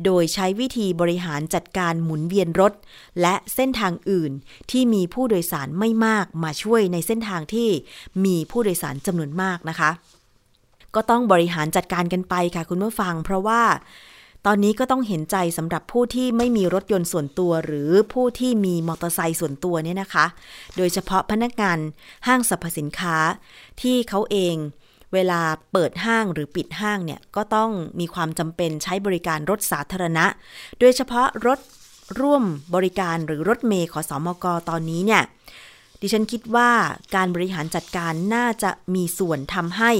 [0.05, 2.73] โดยใช้วิธีบริหารจัดการหมุนเวียนรถ
[3.21, 4.31] และเส้นทางอื่น
[4.71, 7.69] ที่มีผู้โดยสารไม่มากมาช่วยในเส้นทางที่
[8.25, 9.91] มีผู้โดยสารจำนวนมากนะคะ
[10.95, 13.61] ก็ต้องบริหารจัดการกันไปค่ะคุณผู้ฟัง เพราะว่า
[14.45, 20.25] ตอนนี้ก็ต้องเห็นใจสำหรับผู้ที่ไม่มีรถยนต์ส่วนตัวหรือผู้ที่มีมอเตอร์ไซค์ส่วนตัวเนี่ยนะคะ
[20.77, 21.77] โดยเฉพาะพนักงาน
[22.27, 23.17] ห้างสรรพสินค้า
[23.81, 24.55] ที่เขาเอง
[25.13, 30.25] เวลาเปิดห้างหรือปิดห้างเนี่ยก็ต้องมีความจำเป็นใช้บริการรถสาธารณะ
[30.79, 31.59] โดยเฉพาะรถ
[32.19, 32.43] ร่วม
[32.75, 35.23] บริการหรือรถเมย์ขอสอมกตอนนี้เนี่ย
[36.01, 36.71] ดิฉันคิดว่า
[37.15, 39.91] การบริหารจัดการน่าจะมีส่วนทำให้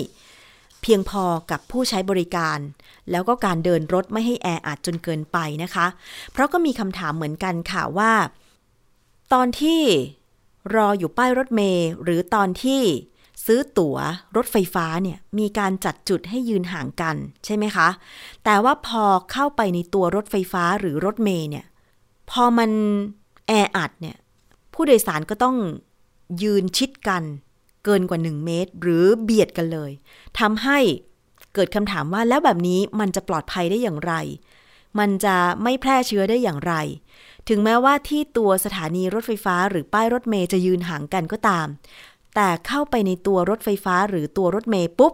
[0.81, 2.59] เพียงพอกับผู้ใช้บริการ
[3.11, 5.87] แล้วก็การเดินรถไม่ให้แออัดจนเกินไปนะคะ
[6.31, 8.11] เพราะก็มีคำถามเหมือนกันค่ะว่า
[9.33, 9.81] ตอนที่
[10.75, 12.81] รออยู่ป้ายรถเมล์หรือตอนที่
[13.45, 13.97] ซื้อตั๋ว
[14.35, 17.15] รถไฟฟ้าเนี่ยมีการจัดจุดให้ยืนห่างกัน
[17.45, 17.87] ใช่ไหมคะ
[18.43, 21.65] แต่ว่าพอเข้าไปในตัวรถไฟฟ้าหรือรถเมล์เนี่ย
[22.31, 22.71] พอมัน
[23.47, 24.17] แออัดเนี่ย
[24.73, 25.57] ผู้โดยสารก็ต้อง
[26.43, 27.23] ยืนชิดกัน
[27.83, 29.91] เกินกว่า 1 เมตร หรือเบียดกันเลย
[30.39, 30.79] ทำให้
[31.53, 34.13] เกิดคำถามว่าแล้วแบบนี้มันจะปลอดภัยได้อย่างไร
[34.99, 36.73] มันจะไม่แพร่เชื้อได้อย่างไร
[37.47, 41.67] ถึงแม้ว่าที่ตัวสถานีรถไฟฟ้าหรือป้ายรถเมย์จะยืนห่างกันก็ตาม
[42.35, 45.13] แต่เข้าไปในตัวรถไฟฟ้าหรือตัวรถเมย์ปุ๊บ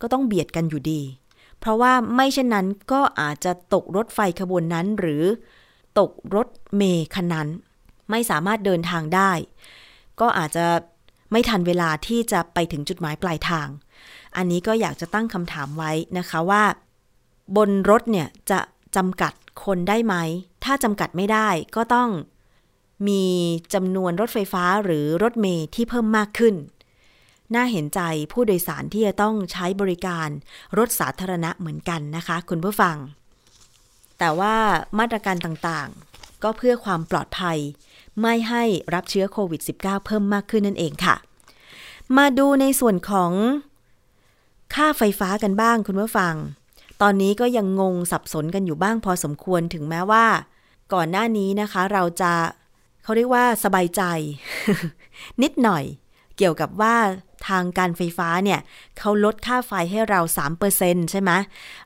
[0.00, 1.02] ก็ต้องเบียดกันอยู่ดี
[1.58, 5.24] เพราะว่าไม่เช่นนั้นก็อาจจะตกรถไฟขบวนนั้นหรือ
[5.98, 7.48] ตกรถเมย์คันนั้น
[8.10, 9.32] ไม่สามารถเดินทางได้
[10.20, 10.66] ก็อาจจะ
[11.30, 13.68] ไม่ทันเวลาที่จะไปถึงจุดหมายปลายทาง
[14.36, 16.62] อันนี้ก็อยากจะตั้งคำถามไว้นะคะว่า
[17.56, 18.60] บนรถเนี่ยจะ
[18.96, 19.32] จำกัด
[19.64, 20.14] คนได้ไหม
[20.64, 22.10] ถ้าจำกัดไม่ได้ก็ต้อง
[23.08, 23.24] มี
[23.74, 26.54] จำนวนรถไฟฟ้าหรือรถเมล์ที่เพิ่มมากขึ้น
[27.54, 28.00] น่าเห็นใจ
[28.32, 30.28] ผู้โดยสารที่จะต้องใช้บริการ
[30.78, 32.96] รถสาธารณะเหมือนกันนะคะ คุณผู้ฟัง
[34.18, 34.54] แต่ว่า
[34.98, 37.58] มาตรการต่างๆ ก็เพื่อความปลอดภัย
[38.20, 41.16] ไม่ให้รับเชื้อโควิด -19 เพิ่มมากขึ้นนั่นเองค่ะ
[42.16, 43.32] มาดูในส่วนของ
[44.74, 46.34] ค่าไฟฟ้ากันบ้างคุณผู้ฟัง
[47.02, 50.26] ตอนนี้ก็ยังงงสับสนกันอยู่บ้างพอสมควรถึงแม้ว่า
[50.92, 52.32] ก่อนหน้านี้นะคะ เราจะ
[53.02, 54.02] เขาเรียกว่าสบายใจ
[55.42, 55.84] นิดหน่อย
[56.36, 56.96] เกี่ยวกับว่า
[57.48, 58.60] ทางการไฟฟ้าเนี่ย
[58.98, 60.20] เขาลดค่าไฟให้เรา
[60.66, 61.30] 3%ใช่ไหม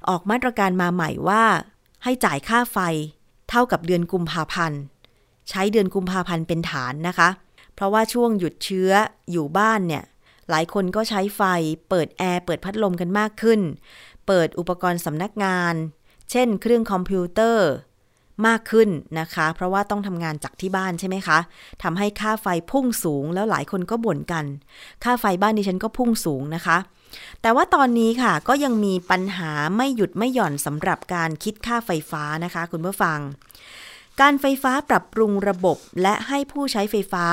[0.08, 1.42] ออกมาตรการมาใหม่ว่า
[2.04, 2.78] ให้จ่ายค่าไฟ
[3.50, 4.80] เท่ากับเดือนกุมภาพันธ์
[5.50, 7.28] ใช้เดือนกุมภาพันธ์เป็นฐานนะคะ
[7.74, 8.90] เพราะว่าช่วงหยุดเชื้อ
[9.30, 10.04] อยู่บ้านเนี่ย
[10.50, 11.42] หลายคนก็ใช้ไฟ
[11.88, 13.60] เปิดแอร์ เปิดพัดลมกันมากขึ้น
[14.26, 15.74] เปิดอุปกรณ์สำนักงาน
[16.30, 17.68] เช่น เครื่องคอมพิวเตอร์
[18.46, 18.88] มากขึ้น
[19.20, 21.38] นะคะ เพราะว่าต้องทำงานจากที่บ้านใช่ไหมคะ
[21.82, 24.44] ทำให้ค่าไฟพุ่งสูงแล้วหลายคนก็บ่นกัน
[25.04, 26.76] ค่าไฟบ้านดิฉันก็พุ่งสูงนะคะ
[27.42, 33.18] แต่ว่าตอนนี้ค่ะก็ยังมีปัญหาไม่หยุดไม่หย่อนสำหรับการคิดค่าไฟฟ้านะคะ คุณผู้ฟัง
[34.20, 37.24] การไฟฟ้าปรับปรุงระบบ และให้ผู้ใช้ไฟฟ้า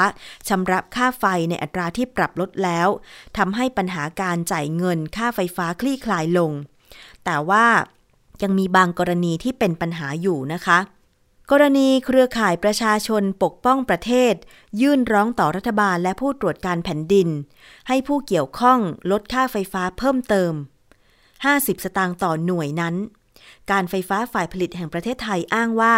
[0.47, 2.87] ชำระค่าไฟในอัตราที่ปรับลดแล้ว
[3.37, 6.51] ทำให้ปัญหาการจ่ายเงินค่าไฟฟ้าคลี่คลายลง
[7.25, 7.65] แต่ว่า
[8.43, 10.79] ยังมีบางกรณีที่เป็นปัญหาอยู่นะคะ
[11.51, 14.33] กรณีเครือข่ายประชาชนปกป้องประเทศ
[14.81, 17.29] ยื่นร้องต่อรัฐบาลและผู้ตรวจการแผ่นดิน
[17.87, 18.79] ให้ผู้เกี่ยวข้อง
[19.11, 20.53] ลดค่าไฟฟ้าเพิ่มเติม
[21.19, 22.95] 50 สตางค์ต่อหน่วยนั้น
[23.71, 25.95] การไฟฟ้าฝ่ายผลิตแห่งประเทศไทยอ้างว่า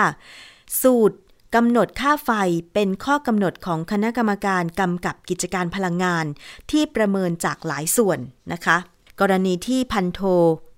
[0.82, 1.18] สูตร
[1.56, 2.30] กำหนดค่าไฟ
[2.74, 6.26] เป็นข้อกำหนดของคณะกรรมการกำกับกิจการพลังงาน
[6.72, 8.20] ที่ประเมินจากหลายส่วน
[8.54, 8.78] นะคะ
[9.20, 10.22] กรณีที่พันโท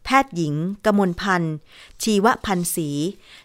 [0.05, 0.53] แพทย์หญิง
[0.85, 1.55] กมลพันธ์
[2.03, 2.89] ชีวพันธ์ศรี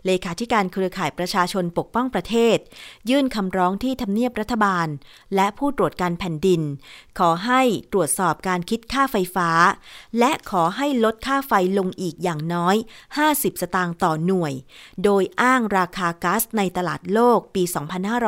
[0.06, 2.56] เลขาธิการเครือข่ายประชาชนปกป้องประเทศ
[3.10, 4.86] ยื่นคำร้องที่ทำเนียบรัฐบาล
[5.34, 6.62] และผู้ตรวจการแผ่นดิน
[7.18, 9.50] ขอให้ตรวจสอบการคิดค่าไฟฟ้า
[10.18, 12.76] และขอให้ลดค่าไฟลงอีกอย่างน้อย
[13.18, 14.52] 50 สตางค์ต่อหน่วย
[15.04, 17.62] โดยอ้างราคาก๊าซในตลาดโลกปี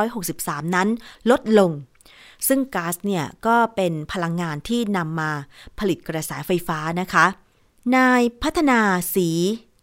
[0.04, 0.88] 2563 นั้น
[1.30, 1.70] ลดลง
[2.48, 5.30] ซึ่งก๊าซเนี่ยก็เป็นพลังงานที่นำมา
[5.78, 7.26] ผลิตกระแสไฟฟ้านะคะ
[7.96, 8.80] นายพัฒนา
[9.14, 9.28] สี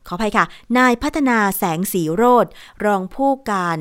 [0.07, 0.45] ขออภัยค่ะ
[0.77, 2.47] นายพัฒนาแสงสีโรด
[2.85, 3.79] รองผู้การ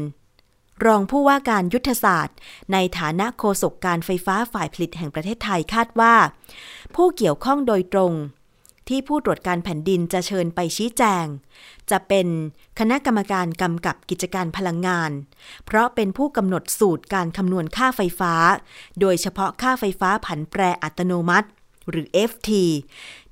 [0.84, 2.36] รองผู้ว่าการยุทธศาสตร์
[2.72, 6.14] ในฐานะโฆษกการไฟฟ้าฝ่ายผลิตแห่งประเทศไทยคาดว่า
[6.94, 8.12] ผู้เกี่ยวข้องโดยตรง
[8.88, 11.26] ที่ผู้ตรวจการแผ่นดินจะเชิญไปชี้แจง
[11.90, 12.26] จะเป็น
[12.78, 15.10] คณะกรรมการกำกับกิจการพลังงาน
[15.66, 18.34] เพราะเป็นผู้กำหนดสูตรการคำนวณค่าไฟฟ้า
[19.00, 21.48] โดยเฉพาะค่าไฟฟ้าผันแปรอัตโนมัติ
[21.90, 22.50] หรือ FT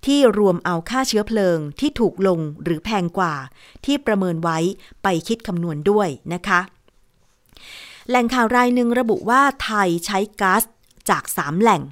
[0.07, 3.35] ที่รวมเอาค่าเชื้อเพลิงที่ถูกลงหรือแพงกว่า
[3.85, 4.59] ที่ประเมินไว้
[5.03, 6.61] ไปคิดคำนวณด้วยนะคะ
[8.09, 10.63] แหล่งข่าวรายหนึ่งระบุว่าไทยใช้ก๊าซ
[11.11, 11.83] จาก 3 แหล่ง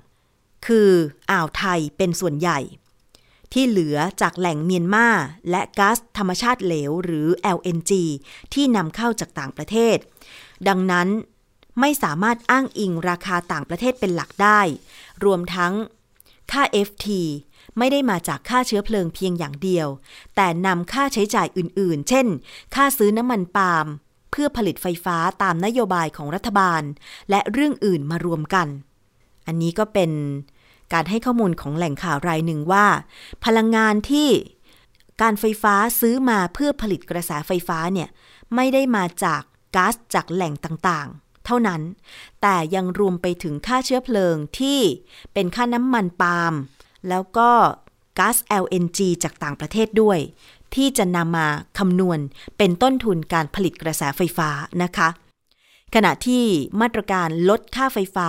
[0.66, 0.90] คือ
[1.30, 2.58] อ่าวไทยเป็นส่วนใหญ่
[3.52, 5.08] ที่เหลือจากแหล่งเมียนมา
[5.50, 7.92] และก๊าซธรรมชาติเหลวหรือ LNG
[8.52, 9.96] ที่นำเข้าจากต่างประเทศ
[10.68, 11.08] ดังนั้น
[11.80, 14.60] ไม่สามารถอ้างอิงราคาต่างประเทศเป็นหลักได้
[15.24, 15.72] รวมทั้ง
[16.52, 17.06] ค่า FT
[17.78, 19.88] ไม่ได้มาจากค่าเชื้อเพลิงเพียงอย่างเดียว
[20.36, 22.26] แต่นำค่าใช้จ่ายอื่นๆ เช่น
[22.74, 23.86] ค่าซื้อน้ำมันปาล์ม
[24.30, 26.82] เพื่อผลิตไฟฟ้าตามนโยบายของรัฐบาล
[27.30, 28.68] และเรื่องอื่นมารวมกัน
[29.46, 30.10] อันนี้ก็เป็น
[30.92, 32.86] การให้ข้อมูลของแหล่งข่าวรายหนึ่งว่า
[33.44, 34.28] พลังงานที่
[35.22, 38.08] การไฟฟ้าซื้อมาเพื่อผลิตกระแสไฟฟ้าเนี่ย
[38.54, 39.42] ไม่ได้มาจาก
[39.76, 41.82] ก๊าซจากแหล่งต่างๆ เท่านั้น
[42.42, 44.80] แต่ยังรวมไปถึงค่าเชื้อเพลิงที่
[45.32, 46.54] เป็นค่าน้ำมันปาล์ม
[47.08, 47.50] แล้วก็
[48.18, 50.18] ก๊าซ LNG จากต่างประเทศด้วย
[50.74, 52.18] ที่จะนำมาคำนวณ
[52.58, 54.48] เป็นต้นทุนการผลิตกระแสไฟฟ้า
[54.82, 55.08] นะคะ
[55.94, 56.44] ขณะที่
[56.80, 58.28] มาตรการลดค่าไฟฟ้า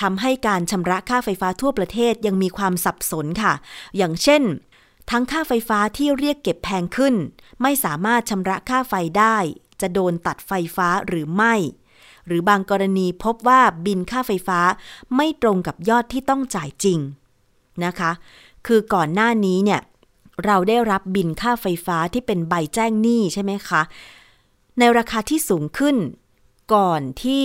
[0.00, 3.52] ทำให้การชำระค่าไฟฟ้าทั่วประเทศยังมีความสับสนค่ะ
[3.96, 4.42] อย่างเช่น
[5.10, 7.14] ทั้งค่าไฟฟ้าที่เรียกเก็บแพงขึ้น
[7.62, 9.36] ไม่สามารถชำระค่าไฟได้
[9.80, 11.54] จะโดนตัดไฟฟ้าหรือไม่
[12.26, 14.60] หรือบางกรณีพบว่าบินค่าไฟฟ้า
[15.16, 16.98] ไม่ตรงกับยอดที่ต้องจ่ายจริง
[17.84, 18.10] นะคะ
[18.66, 19.80] คือก่อนหน้านี้เนี่ย
[20.44, 23.82] เราได้รับบินค่าไฟฟ้าที่เป็นใบแจ้งหนี้ใช่ไหมคะ
[24.78, 25.96] ในราคาที่สูงขึ้น
[26.74, 27.44] ก่อนที่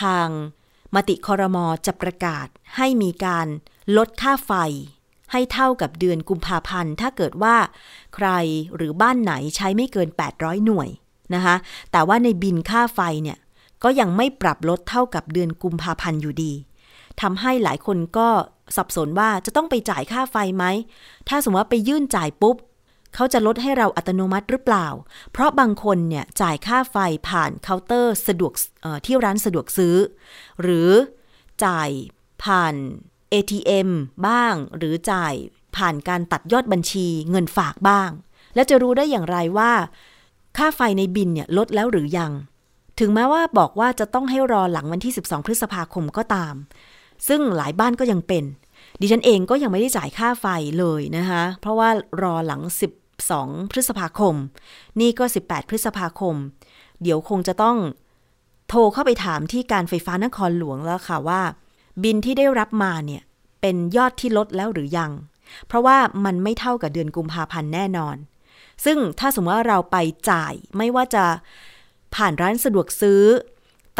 [0.00, 0.28] ทาง
[0.94, 3.46] มติคอรมอจะประกาศให้มีการ
[3.96, 4.52] ลดค่าไฟ
[5.32, 7.56] ให้เท่ากับเดือนกุมภาพันธ์ ถ้าเกิดว่า
[8.14, 8.28] ใคร
[8.76, 10.88] หรือบ้านไหนใช้ไม่เกิน 800 หน่วย
[11.34, 11.56] นะคะ
[11.92, 13.38] แต่ว่าในบินค่าไฟเนี่ย
[13.82, 16.52] ก็ยังไม่ปรับลดเท่ากับเดือนกุมภาพันธ์อยู่ดี
[17.20, 18.28] ทำให้หลายคนก็
[18.76, 20.64] สับสนว่าจะต้องไปจ่ายค่าไฟไหม
[21.28, 22.56] ถ้าสมมติว่าไปยื่นจ่ายปุ๊บ
[23.14, 24.86] เขาจะลดให้เราอัตโนมัติหรือเปล่า
[25.32, 26.96] เพราะบางคนเนี่ยจ่ายค่าไฟ
[27.28, 28.52] ผ่านเคาน์เตอร์สะดวก
[29.06, 29.96] ที่ร้านสะดวกซื้อ
[30.62, 30.90] หรือ
[31.64, 31.90] จ่าย
[32.44, 32.74] ผ่าน
[33.32, 33.88] ATM
[34.26, 35.34] บ้าง หรือจ่าย
[35.76, 38.10] ผ่านการตัดยอดบัญชีเงินฝากบ้าง
[38.54, 39.72] และจะรู้ได้อย่างไรว่า
[40.56, 42.32] ค่าไฟในบินเนี่ยลดแล้วหรือยัง
[42.98, 46.54] ถึงแม้ว่าบอกว่าจะต้องให้รอหลังวันที่ 12 พฤษภาคมก็ตาม
[47.28, 48.44] ซึ่งหลายบ้านก็ยังเป็น
[49.00, 50.46] ดิฉันเองก็ยังไม่ได้จ่ายค่าไฟ
[50.78, 51.88] เลยนะคะเพราะว่า
[52.22, 52.62] รอหลัง
[53.16, 54.34] 12 พฤษภาคม
[55.00, 56.36] นี่ก็ 18 พฤษภาคม
[57.02, 57.76] เดี๋ยวคงจะต้อง
[58.68, 61.42] โทรเข้าไปถามที่การไฟฟ้านครหลวงแล้วค่ะว่า
[62.02, 63.22] บินที่ได้รับมาเนี่ย
[63.60, 65.12] เป็นยอดที่ลดแล้วหรือยัง
[65.66, 68.16] เพราะว่ามันไม่เท่ากับเดือนกุมภาพันธ์แน่นอน
[68.84, 69.96] ซึ่งถ้าสมมติว่าเราไป
[70.30, 71.24] จ่ายไม่ว่าจะ
[72.14, 73.22] ผ่านร้านสะดวกซื้อ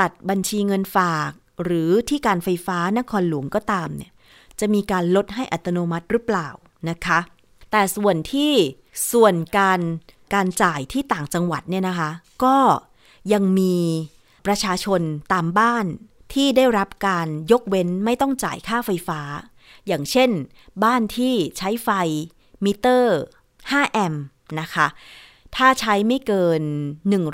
[0.00, 1.30] ตัดบัญชีเงินฝาก
[1.62, 4.12] หรือที่การไฟฟ้านครหลวงก็ตามเนี่ย
[4.60, 6.48] จะมีการลดให้อัตโนมัติหรือเปล่า
[6.90, 7.18] นะคะ
[7.70, 8.52] แต่ส่วนที่
[9.12, 9.80] ส่วนการ
[10.34, 12.10] การจ่ายที่ต่างจังหวัดเนี่ยนะคะ
[12.44, 12.56] ก็
[13.32, 13.76] ยังมี
[14.46, 15.00] ประชาชน
[15.32, 15.86] ตามบ้าน
[16.34, 19.20] ที่ได้รับการยกเว้นไม่ต้องจ่ายค่าไฟฟ้า
[19.86, 20.30] อย่างเช่น
[20.84, 21.88] บ้านที่ใช้ไฟ
[22.64, 23.18] มิเตอร์
[23.52, 24.24] 5 แอมป์
[24.60, 24.86] นะคะ
[25.56, 26.62] ถ้าใช้ไม่เกิน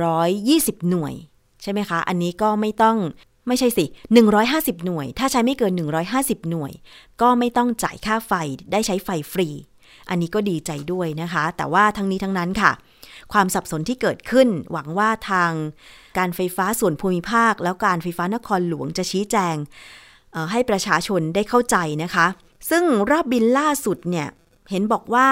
[0.09, 1.15] 120 หน่วย
[1.63, 2.99] ใช่ไหมคะ อันนี้ก็ไม่ต้อง
[3.47, 3.85] ไม่ใช่สิ
[4.35, 5.73] 150 หน่วย ถ้าใช้ไม่เกิน
[6.13, 6.73] 150 หน่วย
[7.21, 8.33] ก็ไม่ต้องจ่ายค่าไฟ
[8.73, 9.49] ได้ใช้ไฟฟรี
[10.09, 12.73] อันนี้ก็ดีใจด้วยนะคะ แต่ว่าทั้งนี้ทั้งนั้นค่ะ
[13.33, 15.53] ความสับสนที่เกิดขึ้น หวังว่าทาง
[16.19, 19.57] การไฟฟ้าส่วนภูมิภาค แล้วการไฟฟ้านครหลวงจะชี้แจง
[20.51, 22.27] ให้ประชาชนได้เข้าใจนะคะ
[22.71, 24.29] ซึ่งรอบบินล่าสุดเนี่ย
[24.71, 25.29] เห็นบอกว่า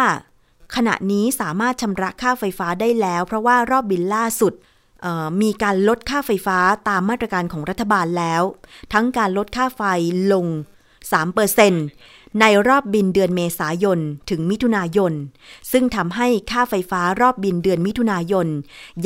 [0.77, 4.53] ขณะนี้สามารถชำระค่าไฟฟ้าได้แล้ว เพราะว่ารอบบินล่าสุด
[5.43, 8.43] มีการลดค่าไฟฟ้าตามมาตรการของรัฐบาลแล้ว
[8.93, 9.83] ทั้งการลดค่าไฟ
[10.33, 10.47] ลง
[11.63, 13.99] 3%ในรอบบินเดือนเมษายน
[14.31, 15.13] ถึงมิถุนายน
[15.73, 18.47] ซึ่งทำให้ค่าไฟฟ้ารอบบินเดือนมิถุนายน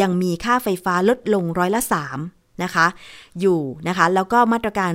[0.00, 1.82] ยังมีค่าไฟฟ้าลดลงร้อยละ
[2.22, 2.86] 3 นะคะ
[3.40, 4.94] อยู่นะคะ แล้วก็มาตรการ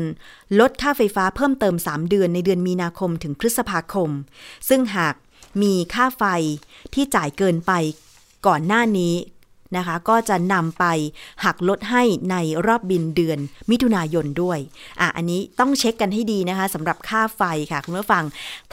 [0.60, 4.10] ลดค่าไฟฟ้าเพิ่มเติม 3 เดือนในเดือนมีนาคมถึงพฤษภาคม
[4.70, 5.16] ซึ่งหาก
[5.62, 6.24] มีค่าไฟ
[6.94, 7.72] ที่จ่ายเกินไป
[8.48, 9.14] ก่อนหน้านี้
[9.77, 10.86] นะคะ ก็จะนำไป
[11.45, 14.60] หักลดให้ในรอบบินเดือนมิถุนายนด้วย
[14.99, 18.23] อะ อันนี้ต้องเช็คกันให้ดีนะคะสำหรับค่าไฟค่ะ คุณผู้ฟัง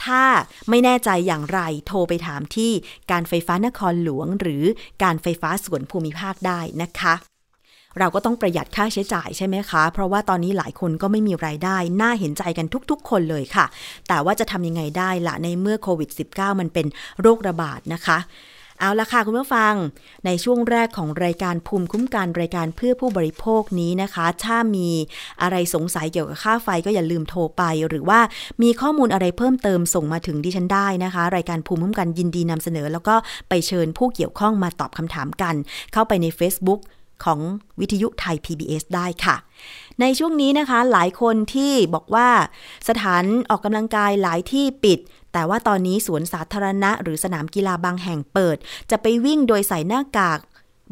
[0.03, 0.23] ถ้า
[0.69, 2.71] ไม่แน่ใจอย่างไรโทรไปถามที่
[3.11, 4.63] การไฟฟ้านครหลวง หรือ
[5.03, 7.15] การไฟฟ้าส่วนภูมิภาคได้นะคะ
[7.99, 13.65] เราก็ต้องประหยัดค่าใช้จ่ายใช่ไหมคะ เพราะว่าตอนนี้หลายคนก็ไม่มีไรายได้ น่าเห็นใจกันทุกๆ คนเลยค่ะ
[14.07, 16.87] แต่ว่าจะทำยังไงได้ละในเมื่อโควิด -19 มันเป็น
[17.21, 18.17] โรคระบาดนะคะ
[18.81, 19.73] เอาละค่ะคุณผู้ฟัง
[20.25, 24.89] ในช่วงแรกของรายการภูมิคุ้มกันรายการเพื่อผู้บริโภคนี้นะคะ ถ้ามี
[25.41, 28.19] อะไรสงสัยเกี่ยวกับค่าไฟก็อย่าลืมโทรไป หรือว่า
[28.63, 33.15] มีข้อมูลอะไรเพิ่มเติมส่งมาถึงดิฉันได้นะคะ รายการภูมิคุ้มกันยินดีนำเสนอ แล้วก็
[33.49, 35.55] ไปเชิญผู้เกี่ยวข้องมาตอบคำถามกัน
[35.93, 36.79] เข้าไปใน Facebook
[37.25, 37.39] ของ
[37.79, 39.35] วิทยุไทย PBS ได้ค่ะ
[40.01, 42.29] ในช่วงนี้นะคะ หลายคนที่บอกว่า
[42.89, 44.99] สถานออกกำลังกายหลายที่ปิด
[45.33, 48.57] แต่ว่าตอนนี้สวนสาธารณะ หรือสนามกีฬาบางแห่งเปิด
[48.91, 50.39] จะไปวิ่งโดยใส่หน้ากาก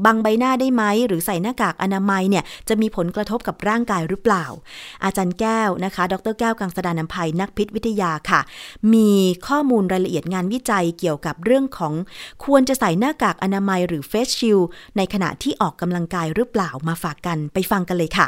[0.06, 4.46] บังใบหน้าได้ไหม หรือใส่หน้ากากอนามัยเนี่ยจะมีผลกระทบกับร่างกายหรือเปล่า
[5.04, 8.42] อาจารย์แก้วนะคะ ดรแก้วกังสดานนภัยนักพิษวิทยาค่ะ
[8.94, 9.12] มี
[9.48, 11.94] ข้อมูลรายละเอียดงานวิจัยเกี่ยวกับเรื่องของ
[12.46, 14.60] ควรจะใส่หน้ากากอนามัยหรือเฟสชิล
[14.98, 18.28] ในขณะที่ออกกำลังกายหรือเปล่ามาฝากกันไปฟังกันเลยค่ะ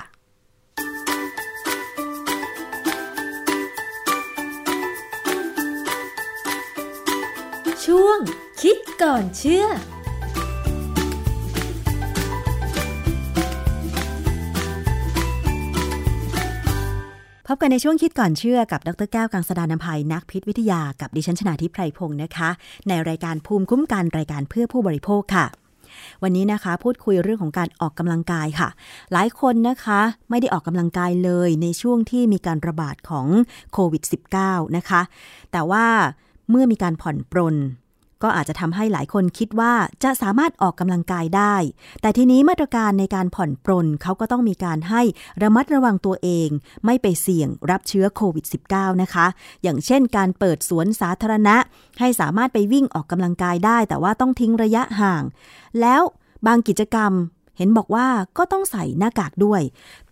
[7.86, 8.20] ช่วง
[8.62, 9.66] คิดก่อนเชื่อ
[17.52, 22.50] พบกันในช่วงคิดก่อนเชื่อกับดรแก้วกังสดานนภัยนักพิษวิทยากับดิฉันชนาทิพไพรพงศ์นะคะ
[22.88, 25.46] ในรายการภูมิคุ้มกันรายการเพื่อผู้บริโภคค่ะ
[26.24, 28.70] วันนี้นะคะพูดคุยเรื่องของการออกกำลังกายค่ะ
[29.14, 33.28] หลายคนนะคะไม่ได้ออกกำลังกายเลยในช่วงที่มีการระบาดของ
[33.74, 34.04] โควิด
[34.40, 35.02] -19 นะคะ
[35.52, 35.86] แต่ว่า
[36.50, 37.56] เมื่อมีการผ่อนปรน
[38.24, 41.56] ก็อาจจะทำให้หลายคนคิดว่าจะสามารถออกกำลังกายได้
[42.02, 45.02] แต่ทีนี้มาตรการในการผ่อนปรนเขาก็ต้องมีการให้
[45.42, 46.50] ระมัดระวังตัวเอง
[46.86, 49.26] ไม่ไปเสี่ยงรับเชื้อโควิด -19 นะคะ
[49.64, 51.58] อย่างเช่นการเปิดสวนสาธารณะ
[52.00, 55.24] ให้สามารถไปวิ่งออกกำลังกายได้ แต่ว่าต้องทิ้งระยะห่าง
[55.82, 56.02] แล้ว
[56.48, 57.12] บางกิจกรรม
[57.58, 58.08] เห็นบอกว่า
[58.38, 59.62] ก็ต้องใส่หน้ากากด้วย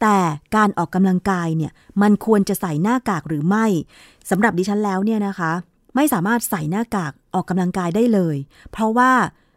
[0.01, 0.17] แต่
[0.55, 3.65] การออกกำลังกายเนี่ยมันควรจะใส่หน้ากากหรือไม่
[4.29, 5.51] สำหรับดิฉันแล้วเนี่ยนะคะ
[5.95, 8.37] ไม่สามารถใส่หน้ากาก ออกกำลังกายได้เลย
[8.71, 9.11] เพราะว่า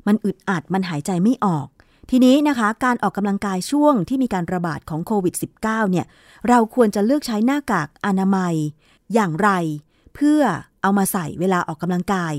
[0.07, 1.69] มันอึดอัดมันหายใจไม่ออก
[2.11, 6.07] ทีนี้นะคะ การออกกำลังกายช่วงที่มีการระบาดของโควิด -19 เนี่ย
[6.49, 8.55] เราควรจะเลือกใช้หน้ากากอนามัย
[9.15, 9.51] อย่างไร
[10.15, 10.43] เพื่อ
[10.83, 12.35] เอามาใส่เวลาออกกำลังกาย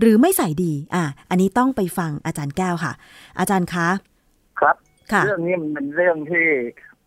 [0.00, 2.92] หรือไม่ใส่ดี อะ อันนี้ต้องไปฟังอาจารย์แก้วค่ะ
[3.38, 3.88] อาจารย์คะ
[4.60, 4.76] ครับ
[5.12, 6.46] ค่ะเรื่องนี้มันเป็นเรื่องที่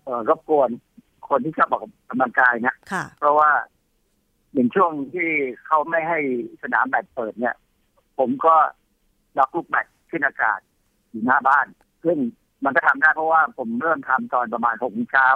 [0.03, 0.69] เอ่อรบกวน
[1.29, 3.49] คนที่ชอบออกกำลังกายนะค่ะเพราะว่า
[4.53, 5.29] อย่างช่วงที่
[5.65, 6.19] เขาไม่ให้
[6.61, 7.55] สนามแบดเปิดเนี่ย
[8.19, 8.55] ผมก็
[9.37, 10.59] ล็อกลูกแบดขึ้นอากาศ
[11.09, 11.65] อยู่หน้าบ้าน
[12.05, 12.17] ซึ่ง
[12.63, 15.27] มันก็ทำได้เพราะว่าผมเริ่มทำตอนประมาณหกโมงเช้า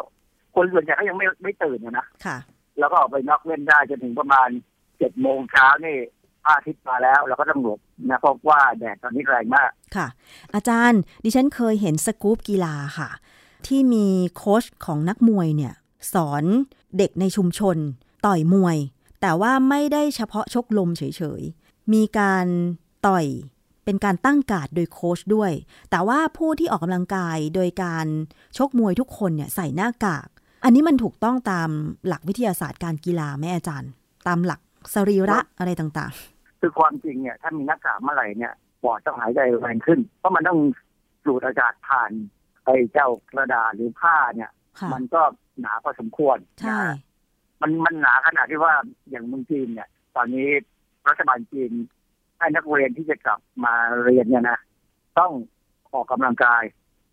[0.56, 2.38] คนส่วนใหญ่ก็ยังไม่ไม่ตื่นนะค่ะ
[2.80, 4.50] แล้วก็ออกไปน็อกเล่นได้จนถึงประมาณ
[4.98, 5.98] เจ็ดโมงเช้านี่
[6.44, 7.80] พระอาทิตย์มาแล้วเราก็ต้องหลบ
[8.10, 10.08] นะเพราะว่าแดดตอนนี้แรงมากค่ะ
[10.56, 13.10] อาจารย์ ดิฉันเคยเห็นสกู๊ปกีฬาค่ะ
[13.68, 15.74] ที่มีโค้ชของนักมวยเนี่ย
[16.14, 16.44] สอน
[16.98, 17.78] เด็กในชุมชน
[18.26, 18.78] ต่อยมวย
[19.22, 21.04] แต่ว่าไม่ได้เฉพาะชกลมเฉ
[21.40, 21.63] ยๆ
[21.94, 22.46] มีการ
[23.08, 23.26] ต่อย
[23.86, 25.52] เป็นการตั้งการ์ดโดยโค้ชด้วย
[25.92, 28.08] แต่ว่าผู้ที่ออกกำลังกายโดยการ
[28.58, 30.28] ชกมวยทุกคนเนี่ยใส่หน้ากาก
[30.64, 31.70] อันนี้มันถูกต้องตาม
[32.08, 33.92] หลักวิทยาศาสตร์การกีฬาไหมอาจารย์
[34.28, 34.62] ตามหลัก
[34.94, 36.12] สรีระอะไรต่าง
[36.60, 38.54] คือความจริงเนี่ยถ้ามีหน้ากากเมื่อไหร่เนี่ย
[38.84, 40.60] ปอดต้องหายใจแรงขึ้น เพราะมันต้อง
[41.26, 42.12] สูดอากาศผ่าน
[42.66, 45.22] ไอ้เจ้ากระดาษหรือผ้าเนี่ยๆค่ะมันก็
[45.60, 46.96] หนาพอสมควรใช่นะฮะ
[47.62, 48.74] มันมันหนาขนาดที่ว่า
[49.10, 50.48] อย่างเมืองจีนเนี่ย ตอนนี้
[51.10, 51.72] รัฐบาลจีน
[52.38, 53.74] ให้นักเรียนที่จะกลับมา
[54.04, 54.60] เรียนเนี่ยนะ
[55.20, 55.32] ต้อง
[55.94, 56.64] ออกกำลังกาย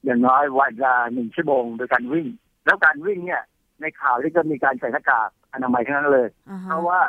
[0.05, 2.27] อย่างน้อยวันละหนึ่งชั่วโมงโดยการวิ่ง
[2.65, 3.43] แล้วการวิ่งเนี่ย
[3.81, 7.01] ในข่าวที่ก็มีการใส่หน้ากากอนามัยทั้งนั้นเลยอ่าเพฮะราะว่า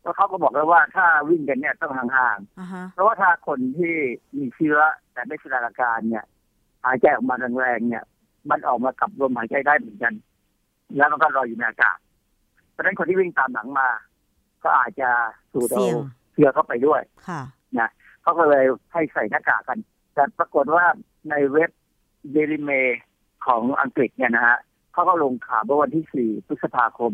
[0.00, 3.94] เพราะเขาก็บอกแล้วว่าถ้าวิ่งกันเนี่ยต้องห่างๆอ่าฮะเพราะว่าถ้าคนที่
[4.36, 4.78] มีเชื้อ
[5.12, 6.24] แต่ไม่แสดงอาการเนี่ย
[6.84, 8.04] หายใจออกมาแรงๆเนี่ย
[8.50, 10.14] มันออกมากับลมหายใจได้เหมือนกัน
[10.96, 11.98] แล้วมันก็ลอยอยู่ในอากาศ
[12.70, 13.88] เพราะฉะนั้นคนที่วิ่งตามหลังมา
[14.64, 15.10] ก็อาจจะ
[15.52, 17.42] สูดเอาเสี่ยงเชื้อเข้าไปด้วยค่ะ
[18.22, 19.78] เขาก็เลยให้ใส่หน้ากากกัน
[20.14, 20.84] แต่ปรากฏว่า
[21.30, 21.70] ในเว็บ
[22.32, 22.70] เดลิเม
[23.46, 24.58] ของอังกฤษเนี่ยนะฮะ
[24.92, 27.12] เขาก็ลงข่าวเมื่อวันที่ 4 พฤษภาคม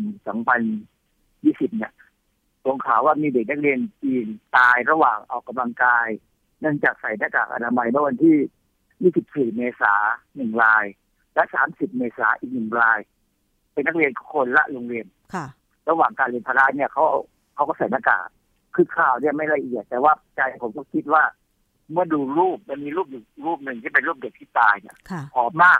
[0.83, 1.93] 2020 เนี่ย
[2.67, 6.07] ลงข่าวว่ามีเด็กนักเรียนจีนตายระหว่างออกกำลังกาย
[6.59, 8.37] เนื่องจากใส่หน้ากากอนามัยเมื่อวันที่
[9.51, 10.85] 24 เมษายนหนึ่งราย
[11.35, 12.99] และ 30 เมษายนอีกหนึ่งราย
[13.73, 15.45] เป็นนักเรียนคนละโรงเรียน ค่ะ
[15.89, 17.03] ระหว่างการเรียนพละเนี่ยเขา
[17.55, 18.27] เขาก็ใส่หน้ากาก
[18.75, 21.23] คือข่าวเนี่ยไม่ละเอียด แต่ว่าใจผมก็คิดว่า
[21.91, 25.79] เมื่อดูรูปมันมีรูปอยู่รูปหนึ่งที่เป็นรูปเด็กที่ตายเนี่ยค่ะผอมมาก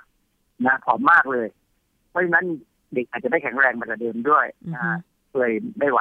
[0.67, 1.47] นะผอมมากเลย
[2.09, 2.45] เพราะฉะนั้น
[2.93, 4.97] เด็กอาจจะไม่แข็งแรงเหมาแต่เดิมด้วยนะฮะ
[5.37, 5.99] เลยไม่ไหว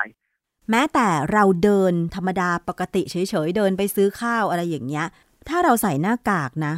[0.70, 3.16] แม้แต่เราเดินธรรมดาปกติเฉ
[3.47, 5.07] ยๆเดินไปซื้อข้าวอะไรอย่างเงี้ย
[5.49, 6.74] ถ้าเราใส่หน้ากากนะ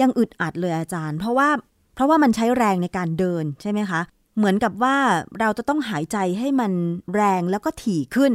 [0.00, 1.48] ยังอึดอัดเลยอาจารย์ เพราะว่า
[1.94, 4.00] เพราะว่ามันใช้แรงในการเดินใช่ไหมคะ
[4.36, 4.96] เหมือนกับว่า
[5.40, 6.72] เราจะต้องหายใจให้มัน
[7.14, 8.32] แรงแล้วก็ถี่ขึ้น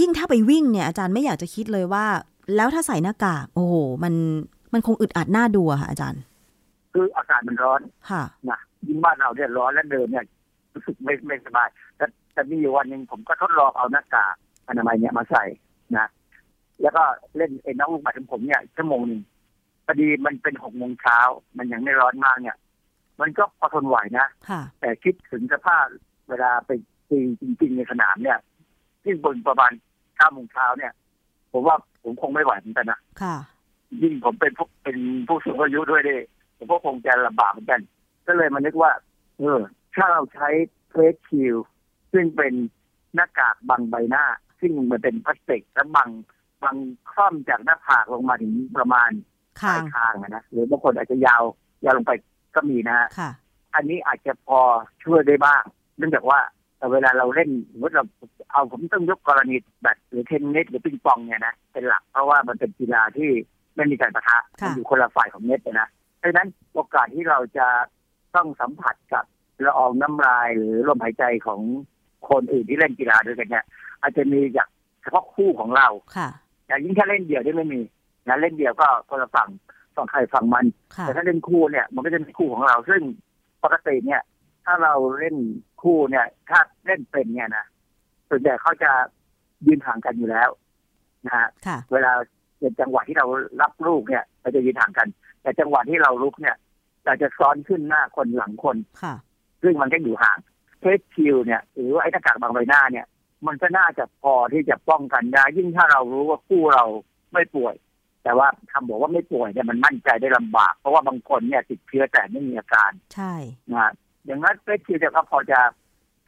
[0.00, 2.04] ยิ่งถ้าไปวิ่งเนี่ยอาจารย์ไม่อยากจะคิดเลยว่า
[2.56, 3.74] แล้วถ้าใส่หน้ากาก โอ้โห
[4.04, 4.14] มัน
[4.72, 6.22] มันคงอึดอัดหน้าดูอะค่ะอาจารย์
[6.92, 7.80] คืออากาศมันร้อน
[8.10, 10.24] ค่ะนะยิ่งบ้านเราเนี่ยร้อนและเดินเนี่ย
[10.74, 14.34] รู้สึกไม่ไม่สบายแต่แต่มีอยู่วันหนึ่งผมก็ทดลองเอาหน้ากาก
[14.68, 15.44] อนามัยเนี่ยมาใส่
[15.96, 16.06] นะ
[16.82, 17.02] แล้วก็
[17.36, 19.20] เล่นเอ็นน้องลูกหมายถึงผมเนี่ยชั่วโมงหนึ่ง
[19.86, 21.18] พอดีมันเป็นหกโมงเช้า
[21.58, 22.56] มันยังไม่ร้อนมากเนี่ย
[23.20, 25.84] มันก็พอทนไหวนะค่ะแต่คิดถึงสภาพ
[26.28, 26.70] เวลาไป
[27.10, 28.38] ตีจริงๆในสนามเนี่ย
[29.02, 29.72] ที่บนประมาณ
[30.16, 30.92] เก้าโมงเช้าเนี่ย
[31.52, 33.36] ผมว่าผมคงไม่ไหวเหมือนกันนะค่ะ
[34.02, 34.98] ยิ่งผมเป็นผู้เป็น
[35.28, 36.16] ผู้สูงอายุด้วยดิ
[36.56, 37.80] ผมก็คงจะลำบากเหมือนกัน
[38.26, 38.92] ก็เลยมานึกว่า
[39.38, 39.60] เออ
[39.94, 40.48] ถ้าเราใช้
[40.90, 41.56] เฟสชิล
[42.12, 42.54] ซึ่งเป็น
[43.14, 44.24] หน้ากากบังใบหน้า
[44.60, 46.10] ซึ่งมันเป็นพลาสติกและบัง
[46.62, 46.76] บัง
[47.10, 49.10] คล่อมจากหน้าผากลงมาถึงประมาณ
[49.62, 51.42] ปค่ะลายคางอะนะหรือบางคนอาจจะยาว
[51.84, 52.12] ยาวลงไป
[52.54, 53.30] ก็มีนะฮะค่ะ
[53.74, 54.60] อันนี้อาจจะพอ
[55.04, 55.62] ช่วยได้บ้าง
[55.96, 56.40] เนื่องจากว่า
[56.82, 58.04] แต่เวลาเราเล่นสมมติเรา
[58.52, 63.30] เอาผมต้องยกกรณีแบดหรือเทนนิสหรือปิงปองเนี่ยนะเป็นหลักเพราะว่ามันเป็นกีฬาที่
[63.76, 65.88] ไม่มีการปะทะค่ะมันอยู่คนละฝ่ายของเน็ตเลยนะ
[66.22, 67.66] ดังนั้นโอกาสที่เราจะ
[68.36, 69.24] ต้องสัมผัสกับ
[69.64, 71.60] ละอองน้ำลายหรือลมหายใจของ
[72.28, 73.64] คนอื่นที่เล่นกีฬาด้วยกันเนี่ย
[74.00, 74.68] อาจจะมีจาก
[75.02, 76.28] เฉพาะคู่ของเราค่ะ
[76.66, 77.80] แต่ยิ่งถ้าเล่นเดี่ยวได้ไม่มี
[78.28, 79.48] นะเล่นเดี่ยวก็คนละฝั่ง
[79.96, 80.66] ฝั่งใครฝั่งมัน
[80.96, 83.02] ค่ะแต่ถ้าเล่นคู่เนี่ย มันก็จะมีคู่ของเราซึ่ง
[83.64, 84.22] ปกติเนี่ย
[84.64, 85.36] ถ้าเราเล่น
[85.82, 87.66] คู่เนี่ย ถ้าเล่นเป็นเนี่ยนะ
[88.28, 88.90] ส่วนใหญ่เขาจะ
[89.66, 90.50] ยืนห่างกันอยู่แล้ว
[91.26, 92.12] นะฮะค่ะเวลา
[92.58, 93.26] เป็นจังหวะที่เรา
[93.62, 95.08] รับลูกเนี่ยเราจะยืนห่างกัน
[95.42, 96.56] แต่จังหวะที่เราลุกเนี่ย
[97.04, 99.14] เราจะซ้อนขึ้นหน้าคนหลังคนค่ะ
[99.62, 100.38] ซึ่งมันก็อยู่ห่าง
[100.80, 103.06] เฟสชิลเนี่ย หรือว่าไอ้หน้ากากบางใบหน้าเนี่ย
[103.46, 106.84] มันก็น่าจะพอที่จะป้องกันได้ยิ่งถ้าเรารู้ว่าคู่เรา
[107.32, 107.74] ไม่ป่วย
[108.22, 113.34] แต่ว่าคำบอกว่าไม่ป่วยเนี่ยมันมั่นใจได้ลำบาก เพราะว่าบางคนเนี่ยติดเชื้อแต่ไม่มีอาการ ใช่
[113.70, 113.92] นะฮะ
[114.26, 115.60] อย่างนั้นเฟสชิลเนี่ยก็พอจะ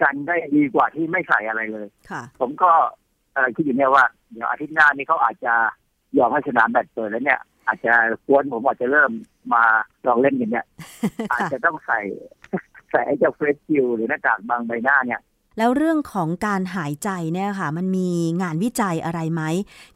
[0.03, 2.70] กันได้ดีกว่าที่ไม่ใส่อะไรเลยค่ะผมก็
[3.34, 5.55] เอ่อคิดอยู่เนี่ยว่าเดี๋ยวอาทิตย์หน้านี้เขาอาจจะ
[6.18, 7.92] ยอมให้สนามแบดเปิดแล้วเนี่ย อาจจะ
[8.26, 9.11] กวนผมอาจจะเริ่ม
[9.55, 9.64] มา
[10.07, 10.66] ลองเล่นกันเนี่ย
[11.32, 12.01] อาจจะต้องใส่
[12.90, 15.20] ใส่ไอ้เจ้าเฟสชิลหรือหน้ากากบางใบหน้าเนี่ย
[15.59, 18.09] แล้วเรื่องของการหายใจเนี่ยค่ะ มันมี
[18.42, 19.42] งานวิจัยอะไรไหม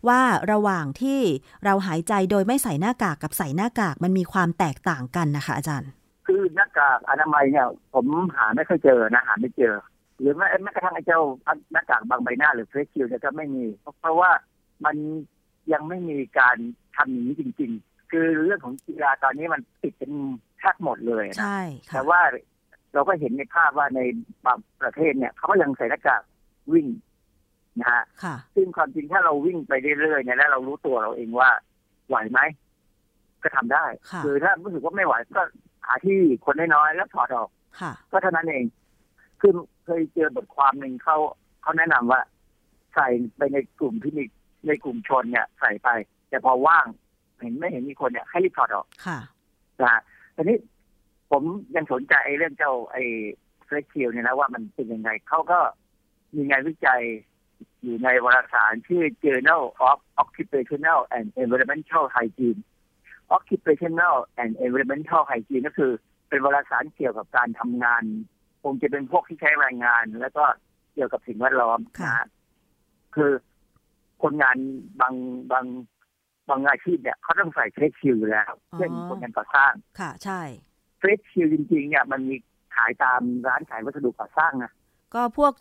[0.08, 0.20] ว่า
[0.52, 1.20] ระหว่างที่
[1.64, 5.90] เราหายใจโดยไม่ใส่หน้ากากกับใส่หน้ากากมันมีความแตกต่างกันนะคะอาจารย์
[6.28, 8.06] คือหน้ากากอนามัยเนี่ย ผม
[8.36, 9.74] หาไม่ค่อยเจอนะหาไม่เจอ
[10.20, 11.20] หรือแม้แม้กระทั่งไอ้เจ้า
[11.72, 13.64] หน้ากากบางใบหน้าหรือเฟสชิลเนี่ยก็ไม่มี
[14.00, 14.30] เพราะว่า
[14.84, 14.96] มัน
[15.72, 16.56] ยังไม่มีการ
[16.96, 20.12] ทำอย่างนี้จริง ๆ คือเรื่องของกีฬาตอนนี้มันติดเป็น
[20.58, 22.20] แทบหมดเลยนะใช่ค่ะแต่ว่า
[22.94, 24.00] เราก็เห็นในภาพว่าใน
[24.46, 26.22] บางประเทศเนี่ยเขาก็ยังใส่หน้ากาก
[26.72, 26.86] วิ่ง
[27.80, 31.50] นะฮะค่ะซึ่งความจริงถ้าเราวิ่งไปเรื่อยๆเนี่ยแล้วเรารู้ตัวเราเองว่า
[32.08, 32.40] ไหวไหม
[33.42, 35.42] ก็ทำได้ค่ะอถ้ารู้สึกว่าไม่ไหวก็
[35.88, 37.48] หาที่คนน้อยๆแล้วถอดออก
[37.80, 38.64] ค่ะก็เท่านั้นเอง
[39.40, 39.52] คือ
[39.84, 41.16] เคยเจอบทความหนึ่งเขา
[41.62, 42.20] เขาแนะนำว่า
[42.94, 44.24] ใส่ไปในกลุ่มที่มี
[44.66, 45.88] ในกลุ่มชนเนี่ย ใส่ไป
[46.28, 46.86] แต่พอว่าง
[47.40, 49.18] เห็นไม่เห็นมีคนเนี่ยให้รีบถอดออกค่ะ
[49.80, 50.02] นะฮะ
[50.36, 50.58] ทีนี้
[51.30, 51.42] ผม
[51.76, 53.02] ยังสนใจไอ้เรื่องเจ้าไอ้
[53.64, 55.58] เฟสชิลเนี่ยนะว่ามันเป็นยังไงเขาก็
[56.34, 57.02] มีงานวิจัย
[57.82, 62.60] อยู่ในวารสารชื่อ Journal of Occupational and Environmental Hygiene
[63.36, 65.92] Occupational and Environmental Hygiene ก็คือ
[66.28, 68.02] เป็นวารสารเกี่ยวกับการทำงาน
[68.62, 70.44] คงจะเป็นพวกที่ใช้แรงงาน แล้วก็
[70.94, 72.26] เกี่ยวกับสิ่งแวดล้อมค่ะนะฮะ
[73.14, 73.32] คือ
[74.22, 74.56] คนงาน
[75.00, 75.14] บาง
[75.52, 75.66] บาง
[76.48, 80.40] บางอาชีพเนี่ยเขาต้องใส่เฟสชิลอยู่แล้ว เช่นคนงานก่อสร้าง ค่ะ ใช่
[80.98, 82.36] เฟสชิลจริงๆเนี่ยมันมี
[82.74, 84.72] ขายตามร้านขายวัสดุก่อสร้างนะ
[85.14, 85.52] ก็พวก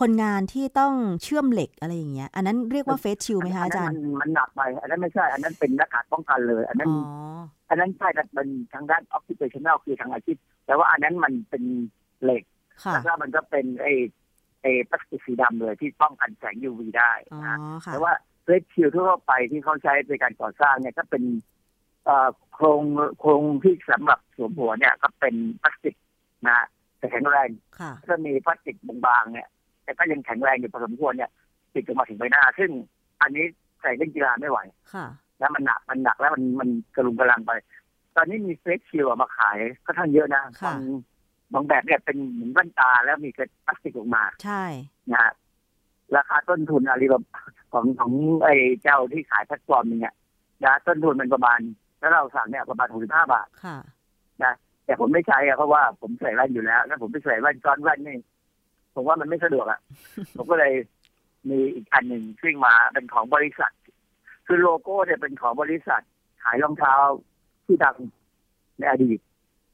[0.00, 10.36] คนงานที่ต้องเชื่อมเหล็กอะไรอย่างเงี้ย อันนั้นเรียกว่าเฟสชิลไหมคะอาจารย์นนั้นมันมันหนักไป อันนั้นไม่ใช่ อันนั้นเป็นหน้ากากป้องกันเลย อันนั้นอ๋ออันนั้นใช่แต่เป็นทางด้าน occupational คือทางอาชีพ
[10.66, 11.64] แต่ว่าอันนั้นมันเป็น
[12.22, 12.42] เหล็ก
[12.84, 13.92] ค่ะแล้วก็มันก็เป็นไอ้
[14.62, 18.12] ไอ้พลาสติกสีดำเลยที่ป้องกันแสง UV ได้อ๋อนะค่ะแต่ว่า
[18.44, 21.24] เฟสชิลทั่วไปที่เขาใช้ในการก่อสร้างเนี่ยก็เป็น
[22.04, 22.82] เอ่อโครง
[23.20, 25.94] โครงที่สำหรับสวมหัวเนี่ยก็เป็นพลาสติก
[26.48, 26.58] นะ
[26.98, 28.76] แต่แข็งแรงค่ะถ้ามีพลาสติก
[29.06, 29.48] บางๆเนี่ย
[29.84, 31.30] แต่ก็ยังแข็งแรงอยู่พอสมควรเนี่ย
[31.74, 32.70] ติดออกมาถึงใบหน้า ซึ่ง
[33.22, 33.44] อันนี้
[33.80, 34.58] ใส่เล่นกีฬาไม่ไหว
[34.94, 35.06] ค่ะ
[35.38, 37.52] แล้วมันหนักมันหนักแล้วมันมันกระลุงกระลังไป
[38.16, 39.56] ตอนนี้มีเฟสชิลมาขาย
[39.86, 40.80] ก็ทั้งเยอะนะค่ะบาง
[41.52, 44.64] บางแบบเนี่ยเป็นเหมือนแว่นตาแล้วมีกระพลาสติกออกมา ใช่
[45.12, 45.32] นะฮะ
[46.16, 48.12] ราคาต้นทุนอาลีบาบาของของ
[48.44, 50.14] ไอ้เจ้าที่ขายแพลตฟอร์มนึงเนี่ย
[50.64, 51.60] นะต้นทุนมันประมาณ
[51.98, 53.78] แล้วเราสั่งเนี่ยประมาณหกสิบห้าบาทค่ะ
[54.86, 58.18] แต่ผมไม่ใช้อะเพราะว่าผมใส่แว่นอยู่แล้ว แล้วผมไปใส่แว่นซ้อนแว่นนี่
[58.94, 59.80] ผมว่ามันไม่สะดวกอะ
[60.36, 60.72] ผมก็เลย
[61.50, 63.72] มีอีกอันหนึ่งซึ่งมาเป็นของบริษัท
[64.46, 66.02] คือโลโก้เนี่ยเป็นของบริษัท
[66.42, 66.94] ขายรองเท้า
[67.66, 67.96] ที่ดัง
[68.78, 69.18] ในอดีต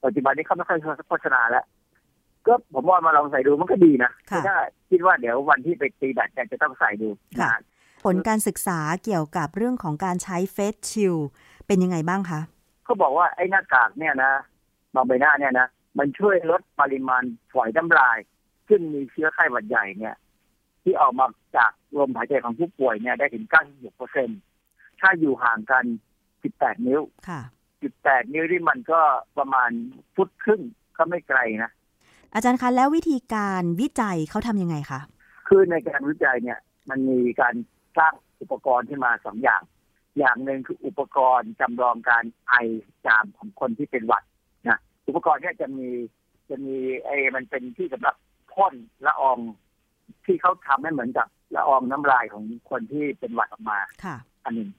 [0.04, 1.64] ปัจจุบันนี้เขาไม่ค่อยโฆษณาแล้ว
[2.46, 4.56] ก็ผมว่ามาลองใส่ดูมันก็ดีนะค่ะถ้า
[4.90, 7.52] คิดว่าเดี๋ยววันที่ไปตีแบดเนี่ยจะต้องใส่ดูนะค่ะ
[8.04, 11.16] ผลการศึกษาเกี่ยวกับเรื่องของการใช้เฟสชิล
[11.66, 12.40] เป็นยังไงบ้างคะ
[12.84, 14.32] เขาบอกว่าไอ้หน้ากากเนี่ยนะ
[14.94, 15.68] บางใบหน้าเนี่ยนะ
[15.98, 18.18] มันช่วยลดปริมาณฝอยน้ำลาย
[18.70, 20.16] ซึ่งมีเชื้อไข้หวัดใหญ่เนี่ย
[20.82, 24.28] ที่ออกมาจากลมหายใจของผู้ป่วยเนี่ยได้ถึง 96เปอร์เซ็น
[25.00, 25.84] ถ้าอยู่ห่างกัน
[26.36, 27.40] 18 นิ้ว ค่ะ
[27.88, 29.00] 18 นิ้วที่มันก็
[29.38, 29.70] ประมาณ
[30.14, 30.62] ฟุตครึ่ง
[30.96, 31.70] ก็ไม่ไกลนะ
[32.34, 35.00] อาจารย์คะแล้ววิธีการวิจัยเขาทำยังไงคะ
[35.48, 36.58] คือในการวิจัยเนี่ย
[36.90, 37.54] มันมีการ
[37.98, 39.62] สร้างอุปกรณ์ขึ้นมาสองอย่าง
[40.18, 42.54] อย่างหนึ่งคืออุปกรณ์จำลองการไอ
[43.06, 44.24] จามของคนที่เป็นหวัด
[44.68, 45.88] นะ อุปกรณ์เนี่ยจะมี
[46.50, 48.14] จะมีไอ้มันเป็นที่สำหรับ
[48.54, 48.74] พ่น
[49.06, 49.38] ละออง
[50.24, 51.26] ที่เขาทำให้เหมือนกับ
[51.56, 54.70] ละอองน้ำลายของคนที่เป็นหวัดออกมาค่ะ อันหนึ่ง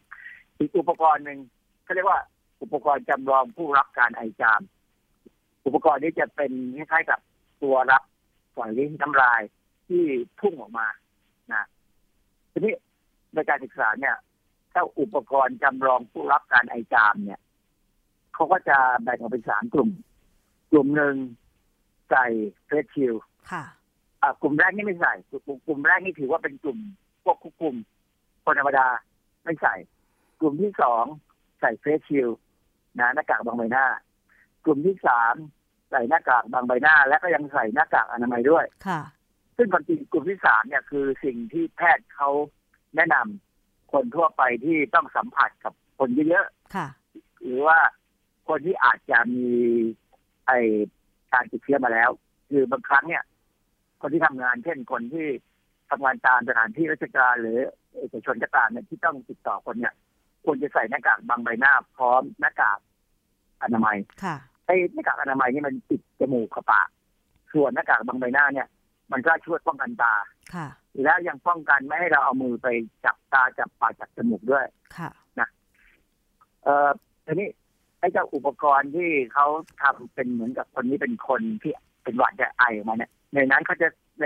[0.58, 1.40] อีกอุปกรณ์หนึ่ง
[1.84, 2.20] เขาเรียกว่า
[2.62, 4.62] อุปกรณ์จำลองผู้รับการไอจาม
[5.66, 7.20] อุปกรณ์นี้จะเป็นคล้ายๆกับ
[7.64, 8.04] ตัวรับ
[8.56, 8.70] ฝอย
[9.02, 9.42] น้ำลาย
[9.88, 10.04] ที่
[10.40, 10.88] พุ่งออกมา
[11.54, 11.68] นะ
[12.52, 12.74] ทีนี้
[13.34, 14.16] ในการศึกษาเนี่ย
[14.74, 17.40] ถ้าอุปกรณ์จำลองผู้รับการไอจามเนี่ย
[18.34, 19.92] เขาก็จะแบ่งออกเป็นสามกลุ่ม
[20.72, 21.16] กลุ่มหนึ่ง
[22.10, 22.26] ใส่
[22.66, 23.16] เฟสชิล
[23.52, 23.64] ค่ะ
[24.22, 26.80] อ่ากลุ่มแรกนี่ไม่ใส่กลุ่มกลุ่มแรกนี่ถือว่าเป็นกลุ่ม
[27.24, 27.76] พวกคุกกลุ่ม
[28.46, 28.88] คนธรรมดา
[29.44, 29.76] ไม่ใส่
[30.42, 31.04] กลุ่มที่สอง
[31.60, 32.40] ใส่เฟสชิลด์
[33.00, 33.86] นะหน้ากากบางใบหน้า
[34.66, 35.36] กลุ่มที่สาม
[35.92, 39.02] ใส่หน้ากากบางใบหน้า และก็ยังใส่หน้ากากอนามัยด้วยค่ะ
[39.58, 42.30] ซึ่งความจริงกลุ่มที่สามเนี่ยคือสิ่งที่แพทย์เขา
[42.96, 47.80] แนะนำคนทั่วไปที่ต้องสัมผัสกับคนเยอะค่ะๆหรือว่า
[48.48, 49.50] คนที่อาจจะมี
[50.48, 50.52] ไอ
[51.34, 52.10] การติดเชื้อมาแล้ว
[52.50, 53.24] คือบางครั้งเนี่ย
[54.02, 55.28] คนที่ทำงาน เช่นคนที่
[55.90, 57.60] ทำงานตามสถานที่ราชการหรือ
[58.00, 59.94] เอกชนก็ตามเนี่ยที่ต้องติดต่อคนเนี่ย
[60.46, 62.80] ควรจะใส่หน้ากากบางใบหน้า พร้อมหน้ากาก
[63.64, 64.36] อนามัยค่ะ
[64.66, 66.90] ไอ้หน้ากากอนามัยนี่มันปิดจมูกกับปาก
[67.54, 68.68] ส่วนหน้ากากบางใบหน้าเนี่ย
[69.12, 70.14] มันก็ช่วยป้องกันตา
[70.54, 70.68] ค่ะ
[71.04, 72.68] แล้วยังป้องกันไม่ให้เราเอามือไป
[73.06, 74.66] จับตาจับปากจับจมูกด้วย
[74.98, 75.10] ค่ะ
[76.64, 76.90] เอ่อ
[77.26, 77.50] ทีนี้
[78.00, 79.48] ไอ้เจ้าอุปกรณ์ที่เขา
[79.82, 81.74] ทำเป็นเหมือนกับคนนี้เป็นคนที่
[82.04, 83.88] เป็นหวัดจะไอออกมาเนี่ย ในนั้นเขาจะ
[84.22, 84.26] ใน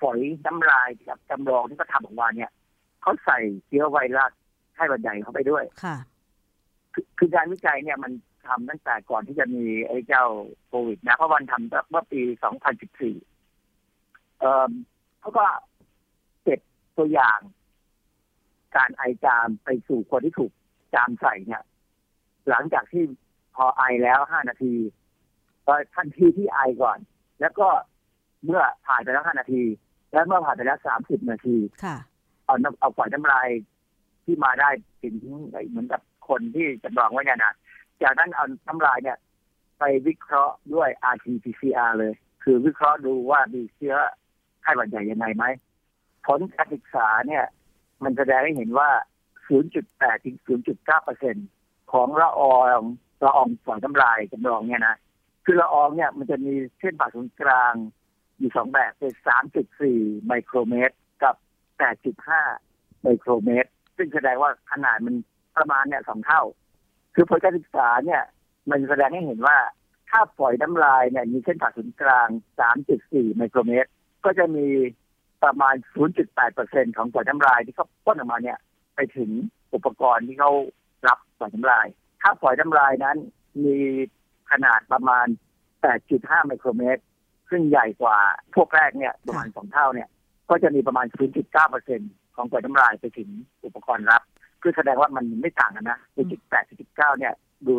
[0.00, 2.50] ฝอยน้ำลายกับจำลองที่เขาทำออกมาเนี่ย
[3.02, 4.32] เขาใส่เชื้อไวรัส
[4.74, 5.96] ไข้หวัดใหญ่เข้าไปด้วยค่ะ
[6.94, 8.12] คือคือการวิจัยเนี่ยมัน
[8.46, 10.24] ทำตั้งแต่ก่อนที่จะมีไอ้เจ้า
[10.66, 12.20] โควิดนะเพราะวันทำเมื่อปี
[13.50, 14.70] 2014 เอ่อ
[15.20, 15.46] เขาก็
[16.42, 16.60] เก็บ
[16.96, 17.40] ตัวอย่าง
[18.76, 20.52] การไอจามไปสู่คนที่ถูก
[20.94, 21.62] จามใส่เนี่ย
[22.48, 23.04] หลังจากที่
[23.56, 24.74] พอไอแล้วห้านาที
[25.64, 26.98] เอ่อทันทีที่ไอก่อน
[27.40, 27.68] แล้วก็
[28.44, 29.62] เมื่อผ่านไปแล้วห้านาที
[30.12, 31.96] และเมื่อผ่านไปแล้วสามสิบนาทีค่ะ
[32.46, 33.48] เอาน้ำเอาปล่อยน้ำลาย
[34.24, 34.70] ที่มาได้
[35.02, 35.14] ถึง
[35.70, 37.54] เหมือนกับคนที่จำลองไว้เนี่ยนะ
[38.02, 39.18] จากนั้นเอาน้ำลายเนี่ย
[39.78, 43.96] ไปวิเคราะห์ด้วย RT-PCR เลย คือวิเคราะห์ดูว่ามีเชื้อ
[44.62, 45.44] ไข้หวัดใหญ่ยังไงไหม
[46.26, 47.44] ผลการศึกษาเนี่ย
[48.02, 48.90] มันแสดงให้เห็นว่า
[49.58, 51.36] 0.8 ถึง 0.9เปอร์เซ็น
[51.92, 52.80] ของละออง
[53.24, 54.96] ละอองฝอยน้ำลายจำลองเนี่ยนะ
[55.44, 57.74] คือละอองเนี่ยมันจะมีเส้นผ่าศูนย์กลาง
[58.38, 59.12] อยู่สองแบบเป็น
[59.70, 61.34] 3.4ไมโครเมตร กับ
[62.18, 65.14] 8.5ไมโครเมตร ซึ่งแสดงว่าขนาดมัน
[65.56, 66.42] ประมาณเนี่ยสองเท่า
[67.14, 68.22] คือผลการศึกษาเนี่ย
[68.70, 69.58] มันแสดงให้เห็นว่า
[70.10, 72.28] ถ้าฝอยน้ำลายเนี่ยมีเส้นผ่าศูนย์กลาง
[72.82, 73.88] 3.4 ไมโครเมตร
[74.24, 74.66] ก็จะมี
[75.44, 75.74] ประมาณ
[76.36, 78.58] 0.8%ของฝอยน้ำลายที่เขาพ่นออกมาเนี่ย
[78.94, 79.30] ไปถึง
[79.74, 80.52] อุปกรณ์ที่เขา
[81.08, 81.86] รับฝอยน้ำลาย
[82.22, 83.16] ถ้าฝอยน้ำลายนั้น
[83.64, 83.78] มี
[84.50, 85.26] ขนาดประมาณ
[85.86, 87.02] 8.5 ไมโครเมตร
[87.50, 88.16] ซึ่งใหญ่กว่า
[88.54, 90.08] พวกแรกเนี่ยประมาณสองเท่าเนี่ย
[90.50, 91.06] ก็จะมีประมาณ
[91.70, 93.28] 0.9%ของฝอยน้ำลายไปถึง
[93.64, 94.22] อุปกรณ์รับ
[94.62, 97.32] คือแสดงว่ามันไม่ต่างกันนะ0.8 0.9เนี่ย
[97.66, 97.74] ดู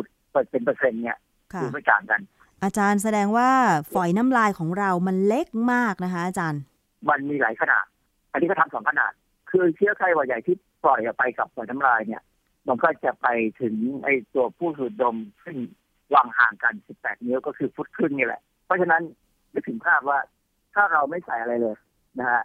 [0.50, 1.18] เป็นเปอร์เซ็นต์เนี่ย
[1.52, 2.20] ค่ะดูไม่ต่างกัน
[2.62, 3.50] อาจารย์แสดงว่า
[3.92, 6.62] ฝอยน้ำลายของเรามันเล็กมากนะคะ อาจารย์
[7.08, 7.84] มันมีหลายขนาด
[8.32, 9.12] อันนี้ก็ทำสองขนาด
[9.50, 12.22] คือเชื้อไข้หวัดใหญ่ที่ปล่อยออกไปกับฝอยน้ำลายเนี่ย
[12.68, 13.26] มันก็จะไป
[13.60, 15.56] ถึงไอ้ตัวผู้สูดดมซึ่ง
[16.14, 19.02] วางห่างกัน 18 นิ้วก็คือฟุตครึ่งนี่แหละ เพราะฉะนั้น
[19.56, 20.18] นึกถึงภาพว่า
[20.74, 21.76] ถ้าเราไม่ใส่อะไรเลย
[22.18, 22.42] นะฮะ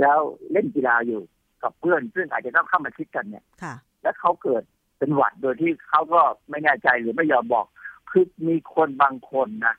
[0.00, 0.18] แล้ว
[0.52, 1.20] เล่นกีฬาอยู่
[1.62, 4.62] กับเพื่อนซึ่งอาจจะต้องเข้ามาชิดกันเนี่ยค่ะแล้วเขาเกิด
[4.98, 7.66] เป็นหวัดโดยที่เขาก็ไม่แน่ใจหรือไม่ยอมบอก
[8.10, 9.74] คือมีคนบางคนนะ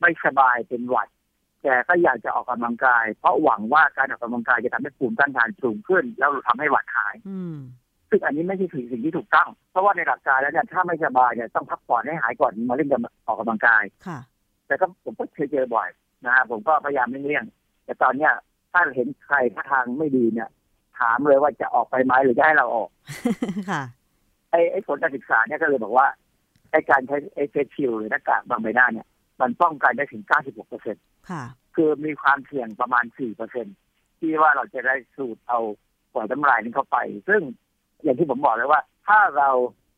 [0.00, 1.08] ไม่สบายเป็นหวัด
[1.62, 7.56] แต่ก็อยากจะออกกำลังกาย เพราะหวังว่าการออกกำลังกายจะทำให้ภูมิต้านทานสูงขึ้น แล้วทำให้หวัดหายอืม
[8.10, 14.18] ซึ่งอันนี้ไม่ใช่สิ่งที่ถูกต้อง เพราะว่าในหลักการแล้วเนี่ยถ้าไม่สบายเนี่ยต้องพักผ่อนให้หายก่อนมาเล่นกับออกกำลังกายค่ะ
[14.66, 15.88] แต่ก็ผมก็เคยเจอบ่อย
[16.24, 18.32] นะฮะผมก็พยายามเลี่ยงๆแต่ตอนเนี้ย
[18.72, 20.48] ถ้าเห็นใครท่าทางไม่ดีเนี่ย
[20.98, 22.90] ถามเลยว่าจะออกไปไหมหรือจะให้เราออก
[23.70, 23.82] ค่ะ
[24.50, 26.06] ไอ้ไอ้ผลการศึกษาเนี่ยก็เลยบอกว่า
[26.70, 29.06] ไอ้การใช้ไอ้เฟสชิลหรือหน้ากากบางใบหน้าเนี่ย
[29.40, 30.96] มันป้องกันได้ถึง 96เปอร์เซ็น
[31.30, 31.42] ค่ะ
[31.74, 33.66] คือมีความเสี่ยงประมาณ 4 เปอร์เซ็น
[34.18, 35.60] ที่ว่าเราจะได้สูดเอา
[36.12, 36.98] ปล่อยน้ำลายนี้เข้าไป
[37.28, 37.40] ซึ่ง
[38.02, 39.50] อย่างที่ผมบอกเลยว่า ถ้าเรา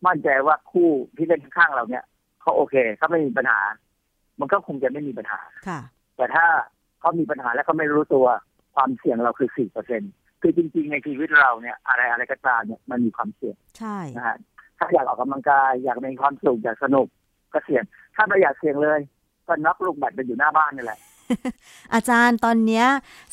[0.07, 2.05] มั่นใจว่าคู่ที่เล่นข้างๆเราเนี่ย
[2.41, 3.61] เขาโอเคเขาไม่มีปัญหา
[4.41, 5.81] มันก็คงจะไม่มีปัญหาค่ะ
[6.19, 6.47] แต่ถ้า
[7.01, 8.27] เขามีปัญหาแล้วก็ไม่รู้ตัว
[8.75, 10.03] ความเสี่ยงเราคือ4เปอร์เซ็น
[10.43, 14.37] คือจริง ๆ ในชีวิตเราเนี่ย อะไรอะไรก็ตามเนี่ยมันมีความเสี่ยงใช่นะฮะ
[14.79, 17.07] ถ้าอยากออกกำลังกายอยากมีความสุขอยากสนุก
[17.53, 17.83] ก็เสี่ยง
[18.17, 19.01] ถ้าไม่อยากเสี่ยงเลย
[19.47, 20.99] ก็น็อกลูกแบดไปอยู่หน้าบ้านนี่แหละ
[21.95, 22.87] อาจารย์ตอนเนี้ย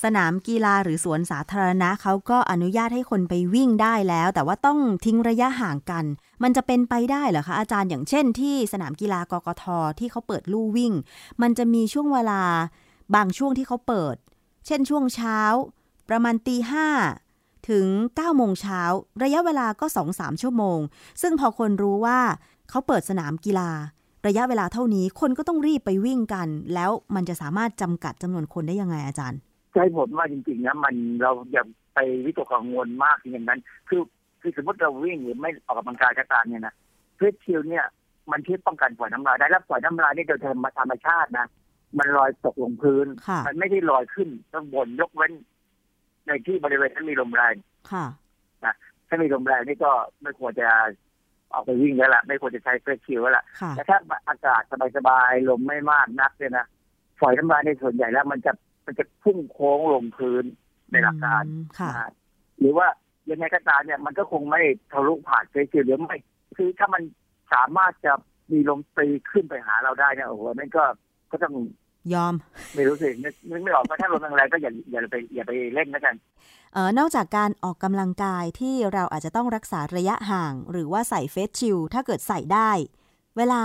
[0.03, 6.05] สนามกีฬาหรือสวนสาธารณะเขาก็อนุญาตให้คนไปวิ่งได้แล้ว แต่ว่าต้องทิ้งระยะห่างกัน
[6.43, 9.63] มันจะเป็นไปได้เหรอคะอาจารย์อย่างเช่นที่สนามกีฬากกท
[9.99, 10.93] ที่เขาเปิดลู่วิ่ง
[11.41, 12.41] มันจะมีช่วงเวลา
[13.15, 14.15] บางช่วงที่เขาเปิด
[14.65, 15.39] เช่นช่วงเช้า
[16.09, 16.87] ประมาณตีห้า
[17.69, 18.81] ถึง9โมงเช้า
[19.23, 20.79] ระยะเวลาก็ 2-3 ชั่วโมง
[21.21, 22.19] ซึ่งพอคนรู้ว่า
[22.69, 23.71] เขาเปิดสนามกีฬา
[24.27, 29.39] ระยะเวลาเท่านี้คนก็ต้องรีบไปวิ่งกัน แล้วมันจะสามารถจำกัดจำนวนคนได้ยังไงอาจารย์
[29.73, 31.63] ใช่ผมว่าจริงๆนะมันเราอย่า
[31.95, 33.59] ไปวิตกกังวลมากอย่างนั้น
[33.89, 34.01] คือ
[34.41, 36.73] คือสมมติเราวิ่งหรือไม่ออกกำลังกายก็ตามเนี่ยนะ
[37.15, 37.85] เฟสชิลเนี่ย
[38.31, 40.45] มันช่วยป้องกันปล่อยน้ำลายได้แล้วปล่อยน้ำลายนี่โดยธ
[40.81, 41.47] รรมชาตินะ
[41.97, 45.31] มันลอยตกลงพื้นค่ะมันไม่ได้ลอยขึ้นข้างบนยกเว้น
[46.27, 47.55] ในที่บริเวณที่มีลมแรง
[47.91, 48.05] ค่ะ
[49.07, 50.69] ถ้ามีลมแรงนี่ก็ไม่ควรจะ
[51.53, 53.97] ออกไปวิ่งแล้วล่ะ ไม่ควรจะใช้เฟสชิลแล้วล่ะค่ะแต่ถ้า
[54.29, 54.61] อากาศ
[54.97, 56.65] สบายๆลมไม่มากนักเนี่ยนะ
[57.19, 58.51] ฝอยน้ำลายในส่วนใหญ่แล้วมันจะ
[58.85, 60.43] มันจะพุ่งโค้งลงพื้น
[60.91, 62.09] ในหลักการอืมค่ะนะฮะ
[62.59, 62.87] หรือว่า
[63.29, 66.17] ยังไงก็ตามเนี่ยมันก็คงไม่ทะลุผ่านเฟสชิลหรือไม่
[66.57, 67.03] คือถ้ามัน
[67.53, 68.13] สามารถจะ
[68.51, 70.83] มีลมตีขึ้นไปหาเราได้เนี่ยโอ้โหนั่นก็
[71.31, 71.53] ก็ต้อง
[72.13, 72.33] ยอม
[72.75, 76.15] ไม่รู้สินึกนึกไม่ออกว่าถ้าลมแรงๆก็อย่าอย่าไปอย่าไปเล่นแล้วกัน
[76.73, 82.71] เออนอกจากการออกกำลังกายที่เราอาจจะต้องรักษาระยะห่าง หรือว่าใส่เฟสชิลด์ถ้าเกิดใส่ได้
[83.37, 83.63] เวลา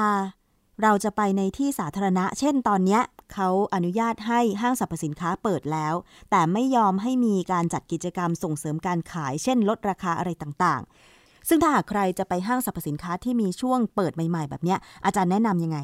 [0.83, 3.03] เราจะไปในที่สาธารณะ เช่นตอนเนี้ย
[3.35, 5.95] เขาอนุญาตให้ห้างสรรพสินค้าเปิดแล้ว
[6.31, 15.79] แต่ไม่ยอมให้มีการจัดกิจกรรมส่งเสริมการขาย เช่น ลดราคาอะไรต่างๆ ซึ่งถ้าหากใครจะไปห้างสรรพสินค้าที่มีช่วงเปิดใหม่ ๆ แบบเนี้ยอาจารย์แนะนำยังไง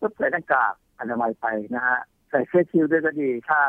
[0.00, 1.98] ก็ใส่หน้ากาก อนามัยไปนะฮะ
[2.30, 3.60] ใส่เสื้อชิลด้วยก็ดี ถ้า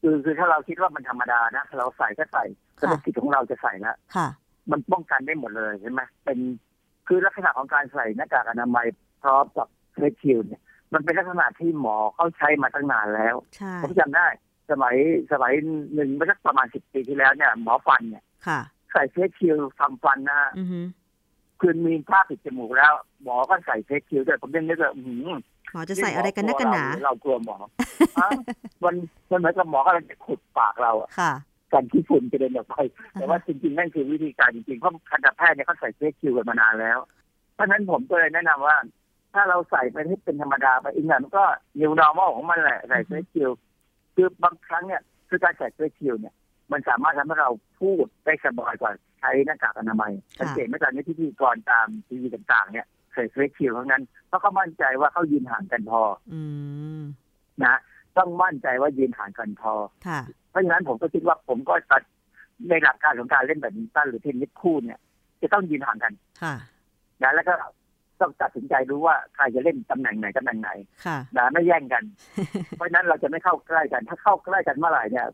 [0.00, 2.44] คือคือถ้าเราคิดว่ามันธรรมดานะเราใส่ก็ใส่
[2.78, 4.28] ก็เป็นสิทธิ์ของเราจะใส่แล้วค่ะ
[4.70, 6.38] มันป้องกันได้หมดเลยใช่ไหมเป็น
[7.06, 8.86] คือลักษณะของการใส่หน้ากากอนามัย
[9.22, 14.26] พร้อมกับเสื้อชิลเนี่ยมันเป็นลักษณะที่หมอเขาใช้มาตั้งนานแล้วใช่ผมจำได้
[14.70, 14.96] สมัย
[15.32, 15.52] สมัย
[15.94, 18.60] หนึ่งเมื่อสักประมาณสิบปีที่แล้วเนี่ย หมอฟันเนี่ยค่ะ
[18.92, 20.80] ใส่เฟสชิลด์ทำฟันนะฮะอือฮึ
[21.60, 22.92] คือมีผ้าปิดจมูกแล้ว
[23.22, 25.38] หมอก็ใส่เฟสชิลด์ด้วยผมยังนึกว่าอื้อ
[25.72, 27.56] หือหมอจะใส่อะไรกันนักกันหนาเรากลัวหมอ
[28.20, 28.30] ฮะ
[28.84, 28.94] มัน
[29.30, 31.32] มันเหมือนกับหมอกำลังจะขุดปากเราอะค่ะ
[31.72, 32.76] กันที่ฝุ่นจะเดินออกไป
[33.12, 36.98] แต่ว่าจริงๆนั่นคือวิธีการจริงๆเพราะทันตแพทย์เนี่ยเขาใส่เฟสชิลด์กันมานานแล้ว
[37.54, 38.76] เพราะฉะนั้นผมก็เลยแนะนำว่า
[39.34, 41.44] ถ้าเราใส่ไปให้เป็นธรรมดาไปอีกหน่อยมันก็
[41.80, 43.60] new normal ของมันแหละใส่เฟสชิลด์
[44.14, 46.34] คือบางครั้งเนี่ยคือการใส่เฟสชิลด์เนี่ย
[46.72, 47.50] มันสามารถทำให้เรา
[47.80, 56.00] พูดได้สบายกว่าใช้หน้ากากอนามัยค่ะสังเกตไหมตอนนี้พิธีกรตามทีวีต่างๆเนี่ย ใส่เฟสชิลด์ทั้งนั้นเพราะเขามั่นใจว่าเขายืนห่างกันพอ
[56.32, 56.42] อื
[57.00, 57.02] ม
[57.64, 57.76] นะ
[58.18, 59.72] ต้องมั่นใจว่ายืนห่างกันพอ
[60.06, 62.02] ค่ะเพราะฉะนั้นผมก็คิดว่าผมก็ตัด
[62.68, 64.98] ในหลักการของการเล่นแบดมินตันหรือเทนนิสคู่เนี่ย
[65.42, 66.54] จะต้องยืนห่างกันค่ะ
[67.22, 67.54] นะแล้วก็
[68.20, 70.70] ต้องตัดสินใจดูว่าใครจะเล่นตำแหน่งไหนตำแหน่งไหน
[71.06, 72.04] ค่ะนะไม่แย่งกัน
[72.76, 75.26] เพราะฉะนั้นเราจะไม่เข้าใกล้กัน ถ้าเข้าใกล้กันเมื่อไหร่เนี่ย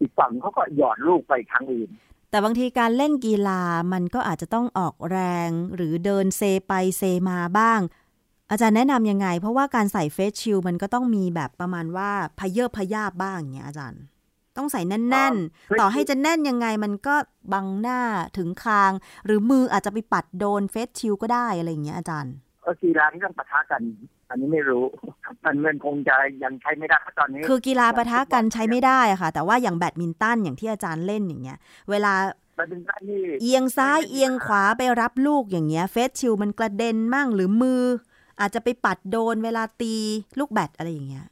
[0.00, 1.90] อีกฝั่งเขาก็หยอดลูกไปทางอื่น
[2.34, 3.62] แต่บางทีการเล่นกีฬา
[3.92, 5.18] มันก็อาจจะต้องออกแร
[5.48, 7.80] งหรือเดินเซไปเซมาบ้าง
[8.50, 14.02] อาจารย์แนะนำยังไง เพราะว่าการใส่เฟสชิลด์มันก็ต้องมีแบบประมาณว่าพะเยิบพะยาบบ้างอย่างเงี้ยอาจารย์
[14.56, 15.24] ต้องใส่แน่นอ๋
[15.74, 17.14] อๆต่อให้จะแน่นยังไงมันก็
[17.52, 18.00] บังหน้า
[18.36, 18.92] ถึงคาง
[19.24, 23.80] หรือมืออาจจะไปปัดโดน face shield ก็ได้อะไรอย่างเงี้ยอาจารย์เออกีฬาที่ต้องปะทะกัน
[24.34, 24.84] อันนี้ไม่รู้
[25.44, 31.58] มันมันคงจะยังใช้ไม่ได้เพราะตอนนี้ คือกีฬาปะทะกันใช้ไม่ได้อะค่ะ แต่ว่าอย่างแบดมินตันอย่างที่อาจารย์เล่นอย่างเงี้ย
[31.90, 32.12] เวลา
[32.56, 37.82] แบดมินตันนี่เอียงซ้ายเอียงขวาไปรับลูกอย่างเงี้ย face shield มันกระเด็นมั่งหรือมือ
[38.40, 39.94] อาจจะไปปัดโดนเวลาตี
[40.38, 41.26] ลูกแบดอะไรอย่างเงี้ย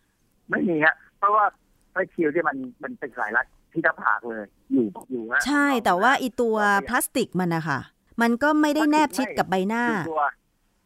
[0.50, 1.44] ไม่มีฮะเพราะว่า
[1.92, 6.56] ไฟชิลที่มันมันเป็นสายรัดที่หน้าผากเลย อยู่อยู่ฮะใช่แต่ว่าอีตัว
[6.88, 7.80] พลาสติกมันนะคะ
[8.22, 10.22] มันก็ไม่ได้แนบชิดกับใบหน้าอยู่ตัว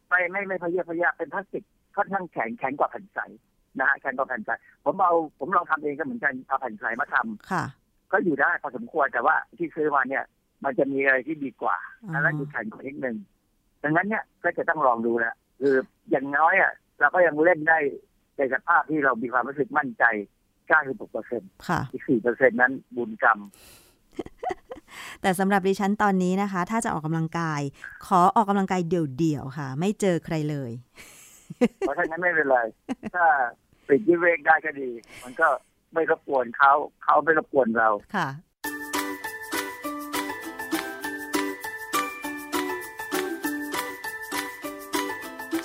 [0.09, 1.63] ไม่ไม่ไม่พะเยอะพะยะเป็นพลาสติก
[1.97, 3.19] ค่อนข้างแข็งแข็งกว่าแผ่นใส
[3.79, 4.49] นะฮะแข็งกว่าแผ่นใส
[4.85, 7.63] ผมเอาผมลองทำเองก็เหมือนกันเอาแผ่นใสมาทำค่ะ
[8.11, 10.23] ก็อยู่ได้พอสมควรแต่ว่าที่ซื้อมาเนี่ย
[10.63, 13.17] มันจะมีอะไรที่ดีกว่าอ๋ออันนั้นอยู่แข็งกว่านิดนึง
[13.83, 15.75] ดังนั้นเนี่ยก็จะต้องลองดูแหละคือ
[16.11, 17.77] อย่างน้อยอะเราก็ยังเล่นได้
[18.37, 20.03] ในสภาพที่เรามีความรู้สึกมั่นใจ
[20.59, 23.39] 96เปอร์เซ็นต์ค่ะอีก4เปอร์เซ็นต์นั้นบุญกรรม
[25.21, 27.61] แต่สำหรับดิฉันตอนนี้นะคะ ถ้าจะออกกำลังกาย
[28.05, 30.71] ขอออกกำลังกายเดี่ยวๆค่ะ ไม่เจอใครเลย
[31.79, 32.59] เพราะฉะนั้นไม่เป็นไร
[33.15, 33.25] ถ้า
[33.87, 34.89] ปลีกวิเวกได้ก็ดี
[35.23, 35.47] มันก็
[35.93, 38.27] ไม่รบกวนเขาเขาไม่รบกวนเราค่ะ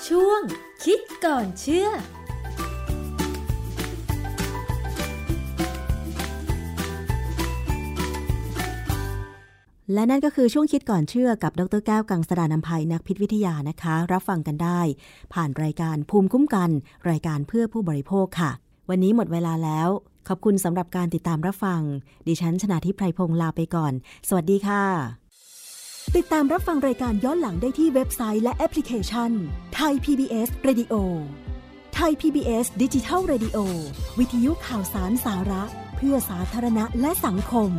[0.07, 0.41] ช่วง
[0.83, 1.89] คิดก่อนเชื่อ
[9.93, 14.81] และนั่นก็คือช่วงคิดก่อนเชื่อกับดรแก้วกังสดานนภัยนักพิษวิทยานะคะ รับฟังกันได้
[15.33, 16.69] ผ่านรายการภูมิคุ้มกัน
[17.09, 18.51] รายการเพื่อผู้บริโภคค่ะ
[18.89, 19.89] วันนี้หมดเวลาแล้ว
[20.27, 21.81] ขอบคุณสำหรับการติดตามรับฟัง
[22.27, 23.93] ดิฉันชนะทิพไพรพงศ์ลาไปก่อน
[24.27, 24.83] สวัสดีค่ะ
[26.15, 29.31] ติดตามรับฟังรายการย้อนหลังได้ที่เว็บไซต์และแอปพลิเคชัน
[29.75, 30.93] ไทย PBS Radio
[31.95, 33.57] ไทย PBS ดิจิทัล Radio
[34.19, 35.63] วิทยุข่าวสารสาระ
[35.95, 37.71] เพื่อสาธารณะและสังคม